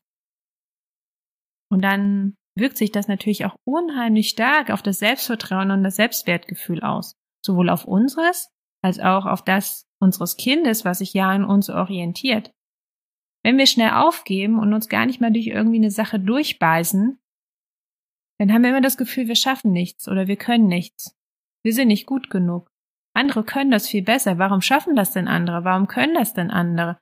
Und 1.72 1.82
dann 1.82 2.36
wirkt 2.56 2.78
sich 2.78 2.92
das 2.92 3.08
natürlich 3.08 3.46
auch 3.46 3.56
unheimlich 3.66 4.30
stark 4.30 4.70
auf 4.70 4.82
das 4.82 5.00
Selbstvertrauen 5.00 5.72
und 5.72 5.84
das 5.84 5.96
Selbstwertgefühl 5.96 6.82
aus. 6.82 7.16
Sowohl 7.46 7.70
auf 7.70 7.86
unseres 7.86 8.50
als 8.84 9.00
auch 9.00 9.26
auf 9.26 9.44
das 9.44 9.88
unseres 10.00 10.38
Kindes, 10.38 10.84
was 10.86 11.00
sich 11.00 11.14
ja 11.14 11.30
an 11.30 11.46
uns 11.46 11.70
orientiert. 11.70 12.52
Wenn 13.44 13.58
wir 13.58 13.68
schnell 13.68 13.92
aufgeben 13.92 14.60
und 14.60 14.74
uns 14.74 14.90
gar 14.90 15.06
nicht 15.06 15.22
mal 15.22 15.32
durch 15.32 15.48
irgendwie 15.48 15.78
eine 15.78 15.92
Sache 15.92 16.20
durchbeißen, 16.20 17.20
dann 18.40 18.52
haben 18.52 18.64
wir 18.64 18.72
immer 18.72 18.82
das 18.82 18.98
Gefühl, 18.98 19.28
wir 19.28 19.36
schaffen 19.36 19.72
nichts 19.72 20.08
oder 20.08 20.28
wir 20.28 20.36
können 20.36 20.68
nichts. 20.68 21.16
Wir 21.64 21.74
sind 21.74 21.90
nicht 21.90 22.08
gut 22.08 22.30
genug. 22.30 22.72
Andere 23.14 23.44
können 23.44 23.72
das 23.72 23.88
viel 23.88 24.04
besser. 24.04 24.40
Warum 24.40 24.62
schaffen 24.62 24.96
das 24.96 25.12
denn 25.12 25.28
andere? 25.28 25.64
Warum 25.64 25.88
können 25.88 26.16
das 26.16 26.34
denn 26.34 26.50
andere? 26.50 26.98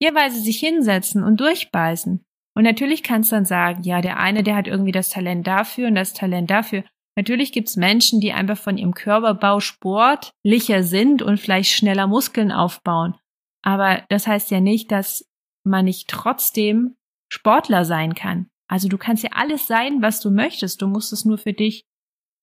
Ja, 0.00 0.14
weil 0.14 0.30
sie 0.30 0.40
sich 0.40 0.60
hinsetzen 0.60 1.24
und 1.24 1.40
durchbeißen. 1.40 2.24
Und 2.56 2.64
natürlich 2.64 3.02
kannst 3.02 3.30
du 3.30 3.36
dann 3.36 3.44
sagen, 3.44 3.82
ja, 3.82 4.00
der 4.00 4.18
eine, 4.18 4.42
der 4.42 4.56
hat 4.56 4.66
irgendwie 4.66 4.92
das 4.92 5.08
Talent 5.08 5.46
dafür 5.46 5.88
und 5.88 5.94
das 5.94 6.12
Talent 6.12 6.50
dafür. 6.50 6.84
Natürlich 7.16 7.52
gibt's 7.52 7.76
Menschen, 7.76 8.20
die 8.20 8.32
einfach 8.32 8.58
von 8.58 8.78
ihrem 8.78 8.94
Körperbau 8.94 9.60
sportlicher 9.60 10.82
sind 10.82 11.22
und 11.22 11.38
vielleicht 11.38 11.70
schneller 11.70 12.06
Muskeln 12.06 12.52
aufbauen. 12.52 13.16
Aber 13.62 14.04
das 14.08 14.26
heißt 14.26 14.50
ja 14.50 14.60
nicht, 14.60 14.90
dass 14.90 15.28
man 15.64 15.84
nicht 15.84 16.08
trotzdem 16.08 16.96
Sportler 17.32 17.84
sein 17.84 18.14
kann. 18.14 18.48
Also 18.68 18.88
du 18.88 18.98
kannst 18.98 19.24
ja 19.24 19.30
alles 19.34 19.66
sein, 19.66 20.00
was 20.00 20.20
du 20.20 20.30
möchtest. 20.30 20.80
Du 20.80 20.86
musst 20.86 21.12
es 21.12 21.24
nur 21.24 21.38
für 21.38 21.52
dich 21.52 21.84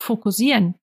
fokussieren. 0.01 0.75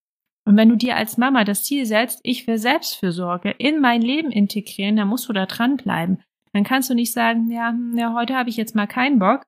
Und 0.47 0.57
wenn 0.57 0.69
du 0.69 0.77
dir 0.77 0.97
als 0.97 1.17
Mama 1.17 1.45
das 1.45 1.65
Ziel 1.65 1.87
setzt, 1.87 2.21
ich 2.23 2.47
will 2.47 2.59
Selbstfürsorge 2.59 3.51
in 3.51 3.81
mein 3.81 4.03
Leben 4.03 4.31
integrieren, 4.31 4.97
dann 4.97 5.09
musst 5.09 5.29
du 5.29 5.33
da 5.33 5.47
dranbleiben. 5.47 6.23
Dann 6.55 6.63
kannst 6.63 6.89
du 6.89 6.95
nicht 6.95 7.13
sagen, 7.13 7.51
ja, 7.51 7.71
hm, 7.71 7.99
ja, 7.99 8.15
heute 8.15 8.37
habe 8.37 8.49
ich 8.49 8.57
jetzt 8.57 8.77
mal 8.77 8.87
keinen 8.87 9.19
Bock. 9.19 9.43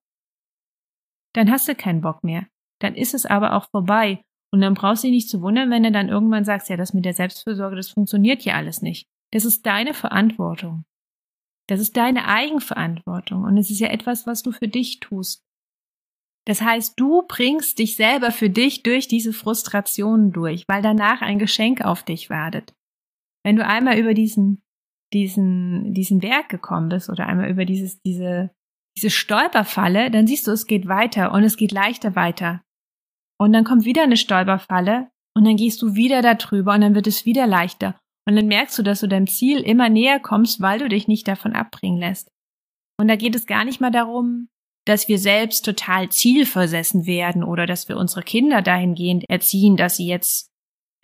Dann 1.35 1.51
hast 1.51 1.69
du 1.69 1.75
keinen 1.75 2.01
Bock 2.01 2.25
mehr. 2.25 2.47
Dann 2.81 2.95
ist 2.95 3.15
es 3.15 3.27
aber 3.27 3.55
auch 3.55 3.71
vorbei. 3.71 4.23
Und 4.53 4.61
dann 4.61 4.75
brauchst 4.75 5.05
du 5.05 5.07
dich 5.07 5.15
nicht 5.15 5.31
zu 5.31 5.41
wundern, 5.41 5.71
wenn 5.71 5.85
du 5.85 5.93
dann 5.93 6.09
irgendwann 6.09 6.45
sagst, 6.45 6.69
ja, 6.69 6.77
das 6.77 6.95
mit 6.95 7.05
der 7.05 7.15
Selbstfürsorge, 7.15 7.77
das 7.77 7.91
funktioniert 7.91 8.43
ja 8.43 8.55
alles 8.55 8.83
nicht. 8.83 9.07
Das 9.33 9.45
ist 9.45 9.67
deine 9.67 9.95
Verantwortung. 9.95 10.85
Das 11.69 11.79
ist 11.79 11.97
deine 11.97 12.27
Eigenverantwortung. 12.27 13.45
Und 13.45 13.57
es 13.57 13.71
ist 13.71 13.81
ja 13.81 13.89
etwas, 13.89 14.27
was 14.27 14.43
du 14.43 14.51
für 14.51 14.69
dich 14.69 14.99
tust. 14.99 15.45
Das 16.45 16.61
heißt, 16.61 16.95
du 16.99 17.23
bringst 17.29 17.79
dich 17.79 17.97
selber 17.97 18.33
für 18.33 18.51
dich 18.51 18.83
durch 18.83 19.07
diese 19.07 19.33
Frustrationen 19.33 20.33
durch, 20.33 20.65
weil 20.67 20.83
danach 20.83 21.21
ein 21.21 21.39
Geschenk 21.39 21.85
auf 21.85 22.03
dich 22.03 22.31
wartet. 22.31 22.75
Wenn 23.45 23.57
du 23.57 23.65
einmal 23.65 23.99
über 23.99 24.15
diesen 24.15 24.63
diesen, 25.13 25.93
diesen 25.93 26.19
Berg 26.21 26.49
gekommen 26.49 26.89
bist 26.89 27.09
oder 27.09 27.27
einmal 27.27 27.51
über 27.51 27.65
dieses, 27.65 28.01
diese, 28.03 28.51
diese 28.97 29.11
Stolperfalle, 29.11 30.11
dann 30.11 30.27
siehst 30.27 30.47
du, 30.47 30.53
es 30.53 30.67
geht 30.67 30.89
weiter 30.89 31.33
und 31.33 31.45
es 31.45 31.57
geht 31.57 31.73
leichter 31.73 32.17
weiter. 32.17 32.63
Und 33.39 33.53
dann 33.53 33.65
kommt 33.65 33.85
wieder 33.85 34.03
eine 34.03 34.17
Stolperfalle 34.17 35.11
und 35.37 35.45
dann 35.45 35.57
gehst 35.57 35.83
du 35.83 35.95
wieder 35.95 36.23
da 36.23 36.35
drüber 36.35 36.75
und 36.75 36.81
dann 36.81 36.95
wird 36.95 37.07
es 37.07 37.27
wieder 37.27 37.47
leichter. 37.47 37.99
Und 38.29 38.35
dann 38.35 38.47
merkst 38.47 38.79
du, 38.79 38.83
dass 38.83 39.01
du 39.01 39.07
deinem 39.07 39.27
Ziel 39.27 39.61
immer 39.61 39.89
näher 39.89 40.19
kommst, 40.19 40.61
weil 40.61 40.79
du 40.81 40.89
dich 40.89 41.07
nicht 41.07 41.29
davon 41.29 41.53
abbringen 41.53 41.99
lässt. 41.99 42.31
Und 42.99 43.09
da 43.09 43.17
geht 43.17 43.37
es 43.37 43.47
gar 43.47 43.65
nicht 43.65 43.81
mal 43.81 43.91
darum, 43.91 44.49
dass 44.87 45.09
wir 45.09 45.19
selbst 45.19 45.65
total 45.65 46.09
zielversessen 46.09 47.07
werden 47.07 47.45
oder 47.45 47.67
dass 47.67 47.89
wir 47.89 47.97
unsere 47.97 48.23
Kinder 48.23 48.63
dahingehend 48.63 49.29
erziehen, 49.29 49.77
dass 49.77 49.97
sie 49.97 50.07
jetzt 50.07 50.51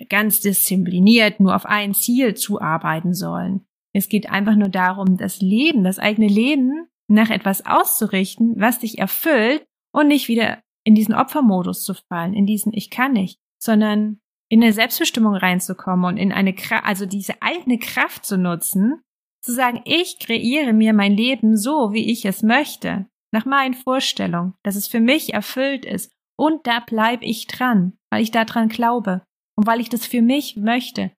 ganz 0.08 0.40
diszipliniert 0.40 1.40
nur 1.40 1.54
auf 1.54 1.66
ein 1.66 1.94
Ziel 1.94 2.34
zuarbeiten 2.34 3.14
sollen. 3.14 3.66
Es 3.94 4.08
geht 4.08 4.30
einfach 4.30 4.56
nur 4.56 4.68
darum, 4.68 5.16
das 5.16 5.40
Leben, 5.40 5.84
das 5.84 5.98
eigene 5.98 6.28
Leben 6.28 6.88
nach 7.08 7.30
etwas 7.30 7.66
auszurichten, 7.66 8.54
was 8.56 8.78
dich 8.78 8.98
erfüllt 8.98 9.64
und 9.92 10.08
nicht 10.08 10.28
wieder 10.28 10.62
in 10.84 10.94
diesen 10.94 11.14
Opfermodus 11.14 11.84
zu 11.84 11.94
fallen, 11.94 12.34
in 12.34 12.46
diesen 12.46 12.72
Ich 12.72 12.90
kann 12.90 13.12
nicht, 13.12 13.38
sondern 13.58 14.20
in 14.48 14.62
eine 14.62 14.72
Selbstbestimmung 14.72 15.34
reinzukommen 15.34 16.04
und 16.04 16.16
in 16.16 16.32
eine 16.32 16.54
Kraft, 16.54 16.84
also 16.84 17.06
diese 17.06 17.40
eigene 17.40 17.78
Kraft 17.78 18.24
zu 18.24 18.36
nutzen, 18.36 19.02
zu 19.42 19.52
sagen, 19.52 19.80
ich 19.84 20.18
kreiere 20.18 20.72
mir 20.72 20.92
mein 20.92 21.16
Leben 21.16 21.56
so, 21.56 21.92
wie 21.92 22.10
ich 22.10 22.24
es 22.24 22.42
möchte, 22.42 23.06
nach 23.32 23.44
meinen 23.44 23.74
Vorstellungen, 23.74 24.54
dass 24.62 24.76
es 24.76 24.86
für 24.86 25.00
mich 25.00 25.34
erfüllt 25.34 25.84
ist 25.84 26.12
und 26.38 26.66
da 26.66 26.80
bleibe 26.80 27.24
ich 27.24 27.46
dran, 27.46 27.94
weil 28.10 28.22
ich 28.22 28.30
daran 28.30 28.68
glaube 28.68 29.22
und 29.56 29.66
weil 29.66 29.80
ich 29.80 29.88
das 29.88 30.06
für 30.06 30.22
mich 30.22 30.56
möchte, 30.56 31.12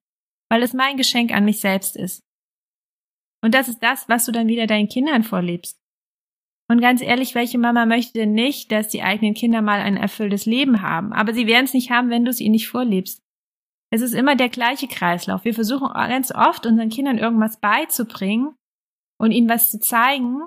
weil 0.49 0.63
es 0.63 0.73
mein 0.73 0.97
Geschenk 0.97 1.33
an 1.33 1.45
mich 1.45 1.59
selbst 1.59 1.95
ist. 1.95 2.21
Und 3.45 3.53
das 3.53 3.67
ist 3.67 3.83
das, 3.83 4.09
was 4.09 4.25
du 4.25 4.31
dann 4.31 4.47
wieder 4.47 4.65
deinen 4.65 4.87
Kindern 4.87 5.21
vorlebst. 5.21 5.79
Und 6.67 6.81
ganz 6.81 7.03
ehrlich, 7.03 7.35
welche 7.35 7.59
Mama 7.59 7.85
möchte 7.85 8.13
denn 8.13 8.31
nicht, 8.31 8.71
dass 8.71 8.87
die 8.87 9.03
eigenen 9.03 9.35
Kinder 9.35 9.61
mal 9.61 9.81
ein 9.81 9.97
erfülltes 9.97 10.47
Leben 10.47 10.81
haben? 10.81 11.13
Aber 11.13 11.31
sie 11.31 11.45
werden 11.45 11.65
es 11.65 11.75
nicht 11.75 11.91
haben, 11.91 12.09
wenn 12.09 12.25
du 12.25 12.31
es 12.31 12.39
ihnen 12.39 12.53
nicht 12.53 12.69
vorlebst. 12.69 13.21
Es 13.93 14.01
ist 14.01 14.15
immer 14.15 14.35
der 14.35 14.49
gleiche 14.49 14.87
Kreislauf. 14.87 15.45
Wir 15.45 15.53
versuchen 15.53 15.93
ganz 15.93 16.33
oft 16.33 16.65
unseren 16.65 16.89
Kindern 16.89 17.19
irgendwas 17.19 17.59
beizubringen 17.59 18.55
und 19.19 19.29
ihnen 19.29 19.47
was 19.47 19.69
zu 19.69 19.79
zeigen. 19.79 20.41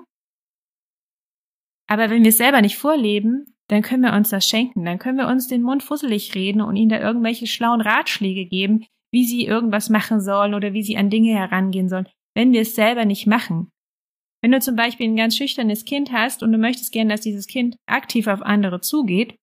Aber 1.89 2.09
wenn 2.09 2.23
wir 2.23 2.31
es 2.31 2.37
selber 2.37 2.61
nicht 2.61 2.77
vorleben, 2.77 3.45
dann 3.69 3.81
können 3.81 4.03
wir 4.03 4.11
uns 4.11 4.27
das 4.27 4.45
schenken. 4.45 4.83
Dann 4.83 4.99
können 4.99 5.17
wir 5.17 5.29
uns 5.29 5.47
den 5.47 5.61
Mund 5.61 5.83
fusselig 5.83 6.35
reden 6.35 6.59
und 6.59 6.75
ihnen 6.75 6.89
da 6.89 6.99
irgendwelche 6.99 7.47
schlauen 7.47 7.79
Ratschläge 7.79 8.45
geben, 8.45 8.85
wie 9.09 9.23
sie 9.23 9.45
irgendwas 9.45 9.89
machen 9.89 10.19
sollen 10.19 10.53
oder 10.53 10.73
wie 10.73 10.83
sie 10.83 10.97
an 10.97 11.09
Dinge 11.09 11.31
herangehen 11.31 11.87
sollen 11.87 12.05
wenn 12.39 12.53
wir 12.53 12.61
es 12.61 12.73
selber 12.73 13.03
nicht 13.03 13.27
machen. 13.27 13.69
Wenn 14.41 14.53
du 14.53 14.61
zum 14.61 14.77
Beispiel 14.77 15.09
ein 15.09 15.17
ganz 15.17 15.35
schüchternes 15.35 15.83
Kind 15.83 16.13
hast 16.13 16.41
und 16.41 16.53
du 16.53 16.57
möchtest 16.57 16.93
gern, 16.93 17.09
dass 17.09 17.19
dieses 17.19 17.47
Kind 17.47 17.75
aktiv 17.85 18.27
auf 18.27 18.41
andere 18.41 18.79
zugeht, 18.79 19.35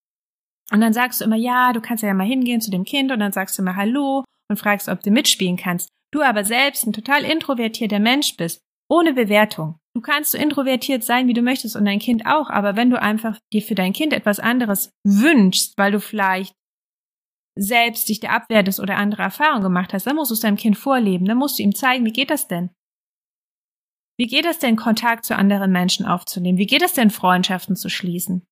und 0.73 0.81
dann 0.81 0.95
sagst 0.95 1.21
du 1.21 1.27
immer, 1.27 1.37
ja, 1.37 1.75
du 1.75 1.83
kannst 1.83 2.03
ja 2.03 2.15
mal 2.15 2.27
hingehen 2.27 2.63
zu 2.63 2.71
dem 2.71 2.85
Kind 2.85 3.13
und 3.13 3.21
dann 3.21 3.33
sagst 3.33 3.59
du 3.59 3.63
immer 3.63 3.77
Hallo 3.77 4.25
und 4.49 4.57
fragst, 4.57 4.89
ob 4.89 5.03
du 5.03 5.11
mitspielen 5.11 5.59
kannst. 5.59 5.91
Du 6.11 6.23
aber 6.23 6.43
selbst 6.43 6.87
ein 6.87 6.95
total 6.95 7.23
introvertierter 7.23 7.99
Mensch 7.99 8.35
bist, 8.39 8.63
ohne 8.89 9.13
Bewertung. 9.13 9.77
Du 9.95 10.01
kannst 10.01 10.33
so 10.33 10.39
introvertiert 10.39 11.05
sein, 11.05 11.29
wie 11.29 11.35
du 11.35 11.43
möchtest 11.43 11.77
und 11.77 11.85
dein 11.85 11.99
Kind 11.99 12.25
auch, 12.25 12.49
aber 12.49 12.77
wenn 12.77 12.89
du 12.89 12.99
einfach 12.99 13.39
dir 13.53 13.61
für 13.61 13.75
dein 13.75 13.93
Kind 13.93 14.15
etwas 14.15 14.41
anderes 14.41 14.91
wünschst, 15.05 15.75
weil 15.77 15.93
du 15.93 16.01
vielleicht 16.01 16.55
selbst 17.59 18.09
dich 18.09 18.21
der 18.21 18.33
abwertest 18.33 18.81
oder 18.81 18.97
andere 18.97 19.23
Erfahrungen 19.23 19.63
gemacht 19.63 19.93
hast, 19.93 20.07
dann 20.07 20.17
musst 20.17 20.31
du 20.31 20.35
es 20.35 20.41
deinem 20.41 20.57
Kind 20.57 20.79
vorleben, 20.79 21.27
dann 21.27 21.39
musst 21.39 21.59
du 21.59 21.63
ihm 21.63 21.75
zeigen, 21.75 22.07
wie 22.07 22.13
geht 22.13 22.31
das 22.31 22.49
denn? 22.49 22.71
Wie 24.19 24.27
geht 24.27 24.47
es 24.47 24.59
denn, 24.59 24.77
Kontakt 24.77 25.25
zu 25.25 25.37
anderen 25.37 25.73
Menschen 25.73 26.07
aufzunehmen? 26.07 26.59
Wie 26.59 26.67
geht 26.67 26.83
es 26.83 26.95
denn, 26.95 27.11
Freundschaften 27.11 27.77
zu 27.77 27.89
schließen? 27.89 28.47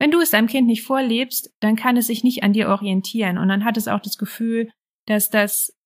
Wenn 0.00 0.10
du 0.10 0.20
es 0.20 0.30
deinem 0.30 0.46
Kind 0.46 0.66
nicht 0.66 0.82
vorlebst, 0.82 1.52
dann 1.60 1.76
kann 1.76 1.96
es 1.96 2.06
sich 2.06 2.24
nicht 2.24 2.42
an 2.42 2.52
dir 2.52 2.68
orientieren 2.68 3.38
und 3.38 3.48
dann 3.48 3.64
hat 3.64 3.76
es 3.76 3.88
auch 3.88 4.00
das 4.00 4.18
Gefühl, 4.18 4.70
dass 5.06 5.30
das 5.30 5.76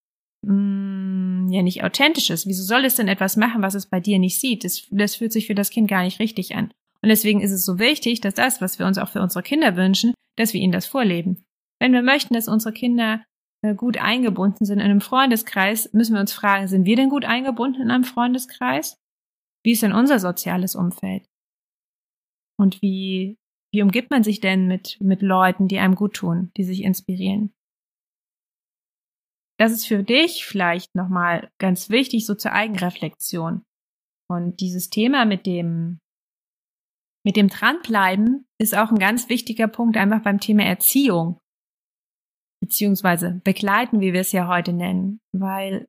mh, 0.43 0.53
mm, 0.53 1.53
ja 1.53 1.63
nicht 1.63 1.85
authentisch 1.85 2.31
ist. 2.31 2.47
Wieso 2.47 2.63
soll 2.63 2.85
es 2.85 2.97
denn 2.97 3.09
etwas 3.09 3.37
machen, 3.37 3.63
was 3.63 3.75
es 3.75 3.87
bei 3.87 4.01
dir 4.01 4.19
nicht 4.19 4.39
sieht? 4.39 4.65
Das, 4.65 4.87
das 4.91 5.17
fühlt 5.17 5.33
sich 5.33 5.47
für 5.47 5.55
das 5.55 5.71
Kind 5.71 5.89
gar 5.89 6.03
nicht 6.03 6.21
richtig 6.21 6.55
an. 6.55 6.73
Und 7.03 7.09
deswegen 7.09 7.41
ist 7.41 7.53
es 7.53 7.65
so 7.65 7.79
wichtig, 7.79 8.21
dass 8.21 8.35
das, 8.35 8.61
was 8.61 8.79
wir 8.79 8.87
uns 8.87 8.99
auch 8.99 9.09
für 9.09 9.23
unsere 9.23 9.43
Kinder 9.43 9.77
wünschen, 9.77 10.15
dass 10.37 10.53
wir 10.53 10.61
ihnen 10.61 10.73
das 10.73 10.87
vorleben. 10.87 11.45
Wenn 11.81 11.93
wir 11.93 12.03
möchten, 12.03 12.35
dass 12.35 12.49
unsere 12.49 12.73
Kinder 12.73 13.25
äh, 13.63 13.75
gut 13.75 13.99
eingebunden 13.99 14.65
sind 14.65 14.79
in 14.79 14.85
einem 14.85 15.01
Freundeskreis, 15.01 15.93
müssen 15.93 16.15
wir 16.15 16.21
uns 16.21 16.33
fragen, 16.33 16.69
sind 16.69 16.85
wir 16.85 16.97
denn 16.97 17.09
gut 17.09 17.25
eingebunden 17.25 17.83
in 17.83 17.91
einem 17.91 18.05
Freundeskreis? 18.05 19.02
Wie 19.65 19.73
ist 19.73 19.83
denn 19.83 19.93
unser 19.93 20.19
soziales 20.19 20.75
Umfeld? 20.75 21.29
Und 22.59 22.83
wie, 22.83 23.39
wie 23.73 23.83
umgibt 23.83 24.11
man 24.11 24.23
sich 24.23 24.41
denn 24.41 24.67
mit, 24.67 25.01
mit 25.01 25.23
Leuten, 25.23 25.69
die 25.69 25.79
einem 25.79 25.95
gut 25.95 26.15
tun, 26.15 26.51
die 26.57 26.65
sich 26.65 26.83
inspirieren? 26.83 27.55
Das 29.59 29.73
ist 29.73 29.87
für 29.87 30.03
dich 30.03 30.45
vielleicht 30.45 30.95
nochmal 30.95 31.51
ganz 31.59 31.89
wichtig, 31.89 32.27
so 32.27 32.35
zur 32.35 32.53
Eigenreflexion. 32.53 33.65
Und 34.29 34.61
dieses 34.61 34.91
Thema 34.91 35.25
mit 35.25 35.47
dem, 35.47 36.01
mit 37.25 37.37
dem 37.37 37.49
Dranbleiben 37.49 38.47
ist 38.59 38.77
auch 38.77 38.91
ein 38.91 38.99
ganz 38.99 39.29
wichtiger 39.29 39.69
Punkt 39.69 39.97
einfach 39.97 40.23
beim 40.23 40.41
Thema 40.41 40.65
Erziehung. 40.65 41.39
Beziehungsweise 42.61 43.41
begleiten, 43.45 44.01
wie 44.01 44.13
wir 44.13 44.21
es 44.21 44.33
ja 44.33 44.49
heute 44.49 44.73
nennen. 44.73 45.21
Weil 45.33 45.87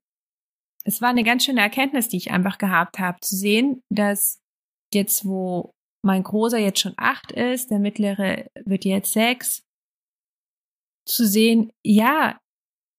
es 0.85 1.01
war 1.01 1.09
eine 1.09 1.23
ganz 1.23 1.45
schöne 1.45 1.61
Erkenntnis, 1.61 2.09
die 2.09 2.17
ich 2.17 2.31
einfach 2.31 2.57
gehabt 2.57 2.99
habe, 2.99 3.19
zu 3.21 3.35
sehen, 3.35 3.81
dass 3.89 4.39
jetzt, 4.93 5.25
wo 5.25 5.71
mein 6.05 6.23
Großer 6.23 6.57
jetzt 6.57 6.79
schon 6.79 6.93
acht 6.97 7.31
ist, 7.31 7.71
der 7.71 7.79
mittlere 7.79 8.47
wird 8.65 8.85
jetzt 8.85 9.13
sechs, 9.13 9.63
zu 11.05 11.25
sehen, 11.25 11.71
ja, 11.83 12.37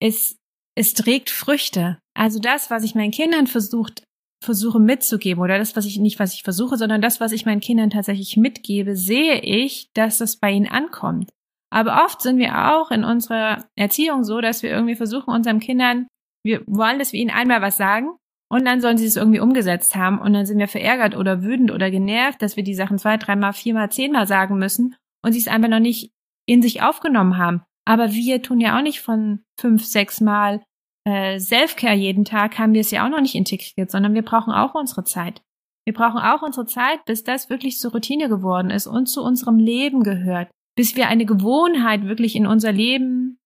es, 0.00 0.36
es 0.76 0.94
trägt 0.94 1.30
Früchte. 1.30 1.98
Also 2.14 2.38
das, 2.38 2.70
was 2.70 2.84
ich 2.84 2.94
meinen 2.94 3.10
Kindern 3.10 3.46
versucht, 3.46 4.04
versuche 4.42 4.78
mitzugeben 4.78 5.42
oder 5.42 5.58
das, 5.58 5.76
was 5.76 5.86
ich 5.86 5.98
nicht, 5.98 6.18
was 6.18 6.34
ich 6.34 6.42
versuche, 6.42 6.76
sondern 6.76 7.00
das, 7.00 7.20
was 7.20 7.32
ich 7.32 7.46
meinen 7.46 7.60
Kindern 7.60 7.90
tatsächlich 7.90 8.36
mitgebe, 8.36 8.96
sehe 8.96 9.40
ich, 9.40 9.90
dass 9.94 10.18
das 10.18 10.36
bei 10.36 10.50
ihnen 10.50 10.68
ankommt. 10.68 11.30
Aber 11.70 12.04
oft 12.04 12.22
sind 12.22 12.38
wir 12.38 12.72
auch 12.72 12.90
in 12.90 13.04
unserer 13.04 13.64
Erziehung 13.74 14.22
so, 14.24 14.40
dass 14.40 14.62
wir 14.62 14.70
irgendwie 14.70 14.94
versuchen, 14.94 15.34
unseren 15.34 15.60
Kindern 15.60 16.06
wir 16.44 16.62
wollen, 16.66 16.98
dass 16.98 17.12
wir 17.12 17.20
ihnen 17.20 17.30
einmal 17.30 17.62
was 17.62 17.76
sagen 17.76 18.10
und 18.50 18.64
dann 18.64 18.80
sollen 18.80 18.98
sie 18.98 19.06
es 19.06 19.16
irgendwie 19.16 19.40
umgesetzt 19.40 19.96
haben 19.96 20.20
und 20.20 20.32
dann 20.32 20.46
sind 20.46 20.58
wir 20.58 20.68
verärgert 20.68 21.16
oder 21.16 21.42
wütend 21.42 21.72
oder 21.72 21.90
genervt, 21.90 22.42
dass 22.42 22.56
wir 22.56 22.62
die 22.62 22.74
Sachen 22.74 22.98
zwei, 22.98 23.16
dreimal, 23.16 23.52
viermal, 23.52 23.90
zehnmal 23.90 24.26
sagen 24.26 24.58
müssen 24.58 24.94
und 25.24 25.32
sie 25.32 25.40
es 25.40 25.48
einfach 25.48 25.68
noch 25.68 25.80
nicht 25.80 26.12
in 26.46 26.62
sich 26.62 26.82
aufgenommen 26.82 27.38
haben. 27.38 27.62
Aber 27.86 28.12
wir 28.12 28.42
tun 28.42 28.60
ja 28.60 28.78
auch 28.78 28.82
nicht 28.82 29.00
von 29.00 29.40
fünf, 29.58 29.84
sechs 29.84 30.20
Mal 30.20 30.62
äh, 31.06 31.38
Selfcare 31.38 31.94
jeden 31.94 32.24
Tag, 32.24 32.58
haben 32.58 32.74
wir 32.74 32.80
es 32.80 32.90
ja 32.90 33.04
auch 33.04 33.10
noch 33.10 33.20
nicht 33.20 33.34
integriert, 33.34 33.90
sondern 33.90 34.14
wir 34.14 34.22
brauchen 34.22 34.52
auch 34.52 34.74
unsere 34.74 35.04
Zeit. 35.04 35.42
Wir 35.86 35.92
brauchen 35.92 36.18
auch 36.18 36.42
unsere 36.42 36.66
Zeit, 36.66 37.04
bis 37.04 37.24
das 37.24 37.50
wirklich 37.50 37.78
zur 37.78 37.92
Routine 37.92 38.28
geworden 38.28 38.70
ist 38.70 38.86
und 38.86 39.06
zu 39.06 39.22
unserem 39.22 39.58
Leben 39.58 40.02
gehört, 40.02 40.50
bis 40.76 40.96
wir 40.96 41.08
eine 41.08 41.26
Gewohnheit 41.26 42.04
wirklich 42.04 42.36
in 42.36 42.46
unser 42.46 42.72
Leben 42.72 43.38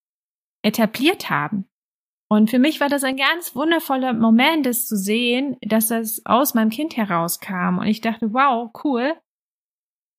etabliert 0.64 1.30
haben. 1.30 1.68
Und 2.30 2.50
für 2.50 2.58
mich 2.58 2.80
war 2.80 2.88
das 2.88 3.04
ein 3.04 3.16
ganz 3.16 3.54
wundervoller 3.56 4.12
Moment, 4.12 4.66
es 4.66 4.86
zu 4.86 4.96
sehen, 4.96 5.56
dass 5.62 5.88
das 5.88 6.20
aus 6.26 6.54
meinem 6.54 6.70
Kind 6.70 6.96
herauskam. 6.96 7.78
Und 7.78 7.86
ich 7.86 8.02
dachte, 8.02 8.34
wow, 8.34 8.70
cool. 8.84 9.14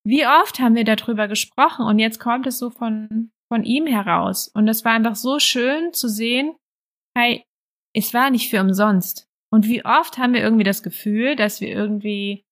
Wie 0.04 0.25
oft 0.25 0.60
haben 0.60 0.75
wir 0.75 0.86
darüber 0.86 1.28
gesprochen 1.28 1.86
und 1.86 2.00
jetzt 2.00 2.20
kommt 2.20 2.48
es 2.48 2.58
so 2.58 2.72
von, 2.72 3.32
von 3.51 3.63
ihm 3.63 3.86
heraus. 3.86 4.48
Und 4.48 4.68
es 4.68 4.84
war 4.84 4.94
einfach 4.94 5.16
so 5.16 5.39
schön 5.39 5.94
zu 5.94 6.10
sehen, 6.10 6.56
hey, 7.16 7.44
es 7.94 8.13
war 8.13 8.32
nicht 8.32 8.50
für 8.50 8.62
umsonst. 8.62 9.28
Und 9.51 9.68
wie 9.68 9.86
oft 9.86 10.18
haben 10.18 10.34
wir 10.34 10.42
irgendwie 10.42 10.63
das 10.63 10.82
Gefühl, 10.82 11.36
dass 11.36 11.62
wir 11.62 11.69
irgendwie 11.69 12.43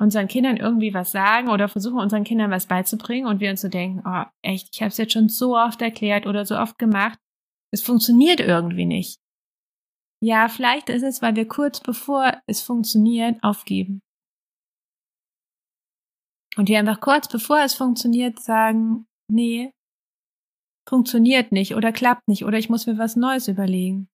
unseren 0.00 0.28
Kindern 0.28 0.56
irgendwie 0.56 0.94
was 0.94 1.12
sagen 1.12 1.48
oder 1.48 1.68
versuchen 1.68 1.98
unseren 1.98 2.24
Kindern 2.24 2.50
was 2.50 2.66
beizubringen 2.66 3.26
und 3.26 3.40
wir 3.40 3.50
uns 3.50 3.60
so 3.60 3.68
denken, 3.68 4.02
oh, 4.06 4.24
echt, 4.42 4.68
ich 4.72 4.80
habe 4.80 4.88
es 4.88 4.96
jetzt 4.96 5.12
schon 5.12 5.28
so 5.28 5.56
oft 5.56 5.82
erklärt 5.82 6.26
oder 6.26 6.46
so 6.46 6.56
oft 6.56 6.78
gemacht 6.78 7.18
es 7.72 7.82
funktioniert 7.82 8.40
irgendwie 8.40 8.86
nicht. 8.86 9.18
Ja, 10.22 10.48
vielleicht 10.48 10.90
ist 10.90 11.02
es, 11.02 11.22
weil 11.22 11.36
wir 11.36 11.48
kurz 11.48 11.80
bevor 11.80 12.40
es 12.46 12.60
funktioniert, 12.60 13.42
aufgeben. 13.42 14.00
Und 16.56 16.68
wir 16.68 16.78
einfach 16.78 17.00
kurz 17.00 17.28
bevor 17.28 17.60
es 17.60 17.74
funktioniert 17.74 18.38
sagen, 18.38 19.06
nee, 19.30 19.72
funktioniert 20.88 21.52
nicht 21.52 21.74
oder 21.74 21.92
klappt 21.92 22.26
nicht 22.28 22.44
oder 22.44 22.58
ich 22.58 22.68
muss 22.68 22.86
mir 22.86 22.98
was 22.98 23.16
Neues 23.16 23.48
überlegen. 23.48 24.08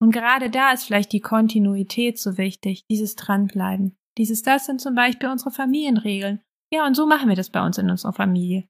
Und 0.00 0.12
gerade 0.12 0.50
da 0.50 0.72
ist 0.72 0.84
vielleicht 0.84 1.12
die 1.12 1.20
Kontinuität 1.20 2.18
so 2.18 2.38
wichtig, 2.38 2.84
dieses 2.90 3.16
Dranbleiben. 3.16 3.96
Dieses, 4.18 4.42
das 4.42 4.66
sind 4.66 4.80
zum 4.80 4.94
Beispiel 4.94 5.28
unsere 5.28 5.50
Familienregeln. 5.50 6.42
Ja, 6.72 6.86
und 6.86 6.94
so 6.94 7.06
machen 7.06 7.28
wir 7.28 7.36
das 7.36 7.50
bei 7.50 7.64
uns 7.64 7.78
in 7.78 7.90
unserer 7.90 8.12
Familie. 8.12 8.68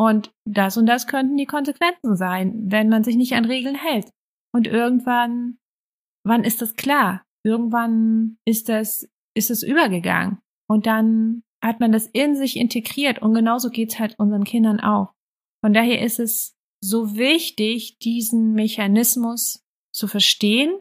Und 0.00 0.32
das 0.46 0.78
und 0.78 0.86
das 0.86 1.06
könnten 1.06 1.36
die 1.36 1.44
Konsequenzen 1.44 2.16
sein, 2.16 2.54
wenn 2.70 2.88
man 2.88 3.04
sich 3.04 3.16
nicht 3.16 3.34
an 3.34 3.44
Regeln 3.44 3.74
hält. 3.74 4.10
Und 4.50 4.66
irgendwann, 4.66 5.58
wann 6.24 6.42
ist 6.42 6.62
das 6.62 6.74
klar? 6.74 7.22
Irgendwann 7.44 8.38
ist 8.46 8.70
das, 8.70 9.06
ist 9.36 9.50
es 9.50 9.62
übergegangen. 9.62 10.38
Und 10.70 10.86
dann 10.86 11.42
hat 11.62 11.80
man 11.80 11.92
das 11.92 12.06
in 12.06 12.34
sich 12.34 12.56
integriert. 12.56 13.20
Und 13.20 13.34
genauso 13.34 13.68
geht's 13.68 13.98
halt 13.98 14.18
unseren 14.18 14.44
Kindern 14.44 14.80
auch. 14.80 15.12
Von 15.62 15.74
daher 15.74 16.00
ist 16.02 16.18
es 16.18 16.54
so 16.82 17.16
wichtig, 17.16 17.98
diesen 17.98 18.54
Mechanismus 18.54 19.62
zu 19.94 20.08
verstehen 20.08 20.80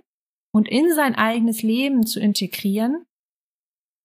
und 0.55 0.69
in 0.69 0.93
sein 0.93 1.15
eigenes 1.15 1.61
Leben 1.61 2.05
zu 2.05 2.21
integrieren, 2.21 3.05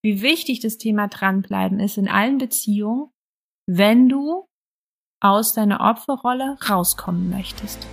wie 0.03 0.23
wichtig 0.23 0.59
das 0.59 0.77
Thema 0.77 1.07
dranbleiben 1.07 1.79
ist 1.79 1.99
in 1.99 2.09
allen 2.09 2.39
Beziehungen, 2.39 3.11
wenn 3.71 4.09
du 4.09 4.49
aus 5.25 5.55
deiner 5.55 5.81
Opferrolle 5.81 6.59
rauskommen 6.69 7.31
möchtest. 7.31 7.87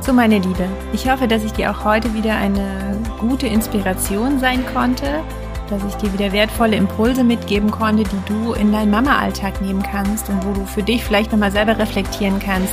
So, 0.00 0.12
meine 0.12 0.38
Liebe, 0.38 0.68
ich 0.92 1.10
hoffe, 1.10 1.26
dass 1.26 1.44
ich 1.44 1.52
dir 1.52 1.70
auch 1.70 1.84
heute 1.84 2.14
wieder 2.14 2.36
eine 2.36 3.00
gute 3.18 3.46
Inspiration 3.46 4.38
sein 4.38 4.64
konnte, 4.72 5.22
dass 5.68 5.82
ich 5.84 5.94
dir 5.96 6.12
wieder 6.12 6.32
wertvolle 6.32 6.76
Impulse 6.76 7.24
mitgeben 7.24 7.70
konnte, 7.70 8.04
die 8.04 8.32
du 8.32 8.52
in 8.52 8.72
deinen 8.72 8.90
Mama-Alltag 8.90 9.60
nehmen 9.60 9.82
kannst 9.82 10.28
und 10.28 10.44
wo 10.44 10.52
du 10.52 10.66
für 10.66 10.82
dich 10.82 11.04
vielleicht 11.04 11.32
nochmal 11.32 11.52
selber 11.52 11.78
reflektieren 11.78 12.38
kannst. 12.38 12.72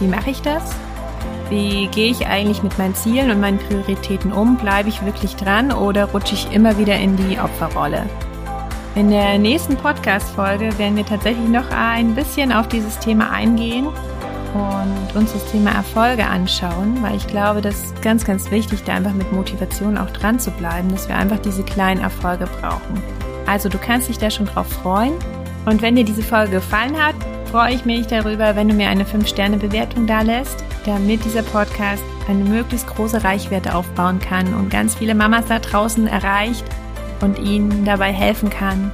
Wie 0.00 0.06
mache 0.06 0.30
ich 0.30 0.40
das? 0.40 0.74
Wie 1.50 1.88
gehe 1.88 2.10
ich 2.10 2.26
eigentlich 2.26 2.62
mit 2.62 2.78
meinen 2.78 2.94
Zielen 2.94 3.30
und 3.30 3.40
meinen 3.40 3.58
Prioritäten 3.58 4.32
um? 4.32 4.56
Bleibe 4.56 4.88
ich 4.88 5.04
wirklich 5.04 5.36
dran 5.36 5.72
oder 5.72 6.06
rutsche 6.06 6.34
ich 6.34 6.52
immer 6.52 6.78
wieder 6.78 6.96
in 6.96 7.16
die 7.16 7.38
Opferrolle? 7.38 8.06
In 8.98 9.10
der 9.10 9.38
nächsten 9.38 9.76
Podcast-Folge 9.76 10.76
werden 10.76 10.96
wir 10.96 11.06
tatsächlich 11.06 11.48
noch 11.48 11.70
ein 11.70 12.16
bisschen 12.16 12.52
auf 12.52 12.66
dieses 12.66 12.98
Thema 12.98 13.30
eingehen 13.30 13.86
und 13.86 15.14
uns 15.14 15.32
das 15.32 15.44
Thema 15.52 15.70
Erfolge 15.70 16.26
anschauen, 16.26 17.00
weil 17.00 17.14
ich 17.14 17.28
glaube, 17.28 17.60
das 17.60 17.76
ist 17.76 18.02
ganz, 18.02 18.24
ganz 18.24 18.50
wichtig, 18.50 18.82
da 18.82 18.94
einfach 18.94 19.14
mit 19.14 19.32
Motivation 19.32 19.96
auch 19.96 20.10
dran 20.10 20.40
zu 20.40 20.50
bleiben, 20.50 20.90
dass 20.90 21.08
wir 21.08 21.14
einfach 21.14 21.38
diese 21.38 21.62
kleinen 21.62 22.00
Erfolge 22.00 22.48
brauchen. 22.60 23.00
Also 23.46 23.68
du 23.68 23.78
kannst 23.78 24.08
dich 24.08 24.18
da 24.18 24.32
schon 24.32 24.46
drauf 24.46 24.66
freuen. 24.66 25.12
Und 25.64 25.80
wenn 25.80 25.94
dir 25.94 26.04
diese 26.04 26.22
Folge 26.22 26.56
gefallen 26.56 27.00
hat, 27.00 27.14
freue 27.52 27.74
ich 27.74 27.84
mich 27.84 28.08
darüber, 28.08 28.56
wenn 28.56 28.66
du 28.66 28.74
mir 28.74 28.88
eine 28.88 29.04
5-Sterne-Bewertung 29.04 30.08
da 30.08 30.22
lässt, 30.22 30.64
damit 30.84 31.24
dieser 31.24 31.44
Podcast 31.44 32.02
eine 32.28 32.42
möglichst 32.42 32.88
große 32.88 33.22
Reichweite 33.22 33.76
aufbauen 33.76 34.18
kann 34.18 34.54
und 34.54 34.70
ganz 34.70 34.96
viele 34.96 35.14
Mamas 35.14 35.44
da 35.46 35.60
draußen 35.60 36.08
erreicht 36.08 36.64
und 37.20 37.38
ihnen 37.38 37.84
dabei 37.84 38.12
helfen 38.12 38.50
kann, 38.50 38.90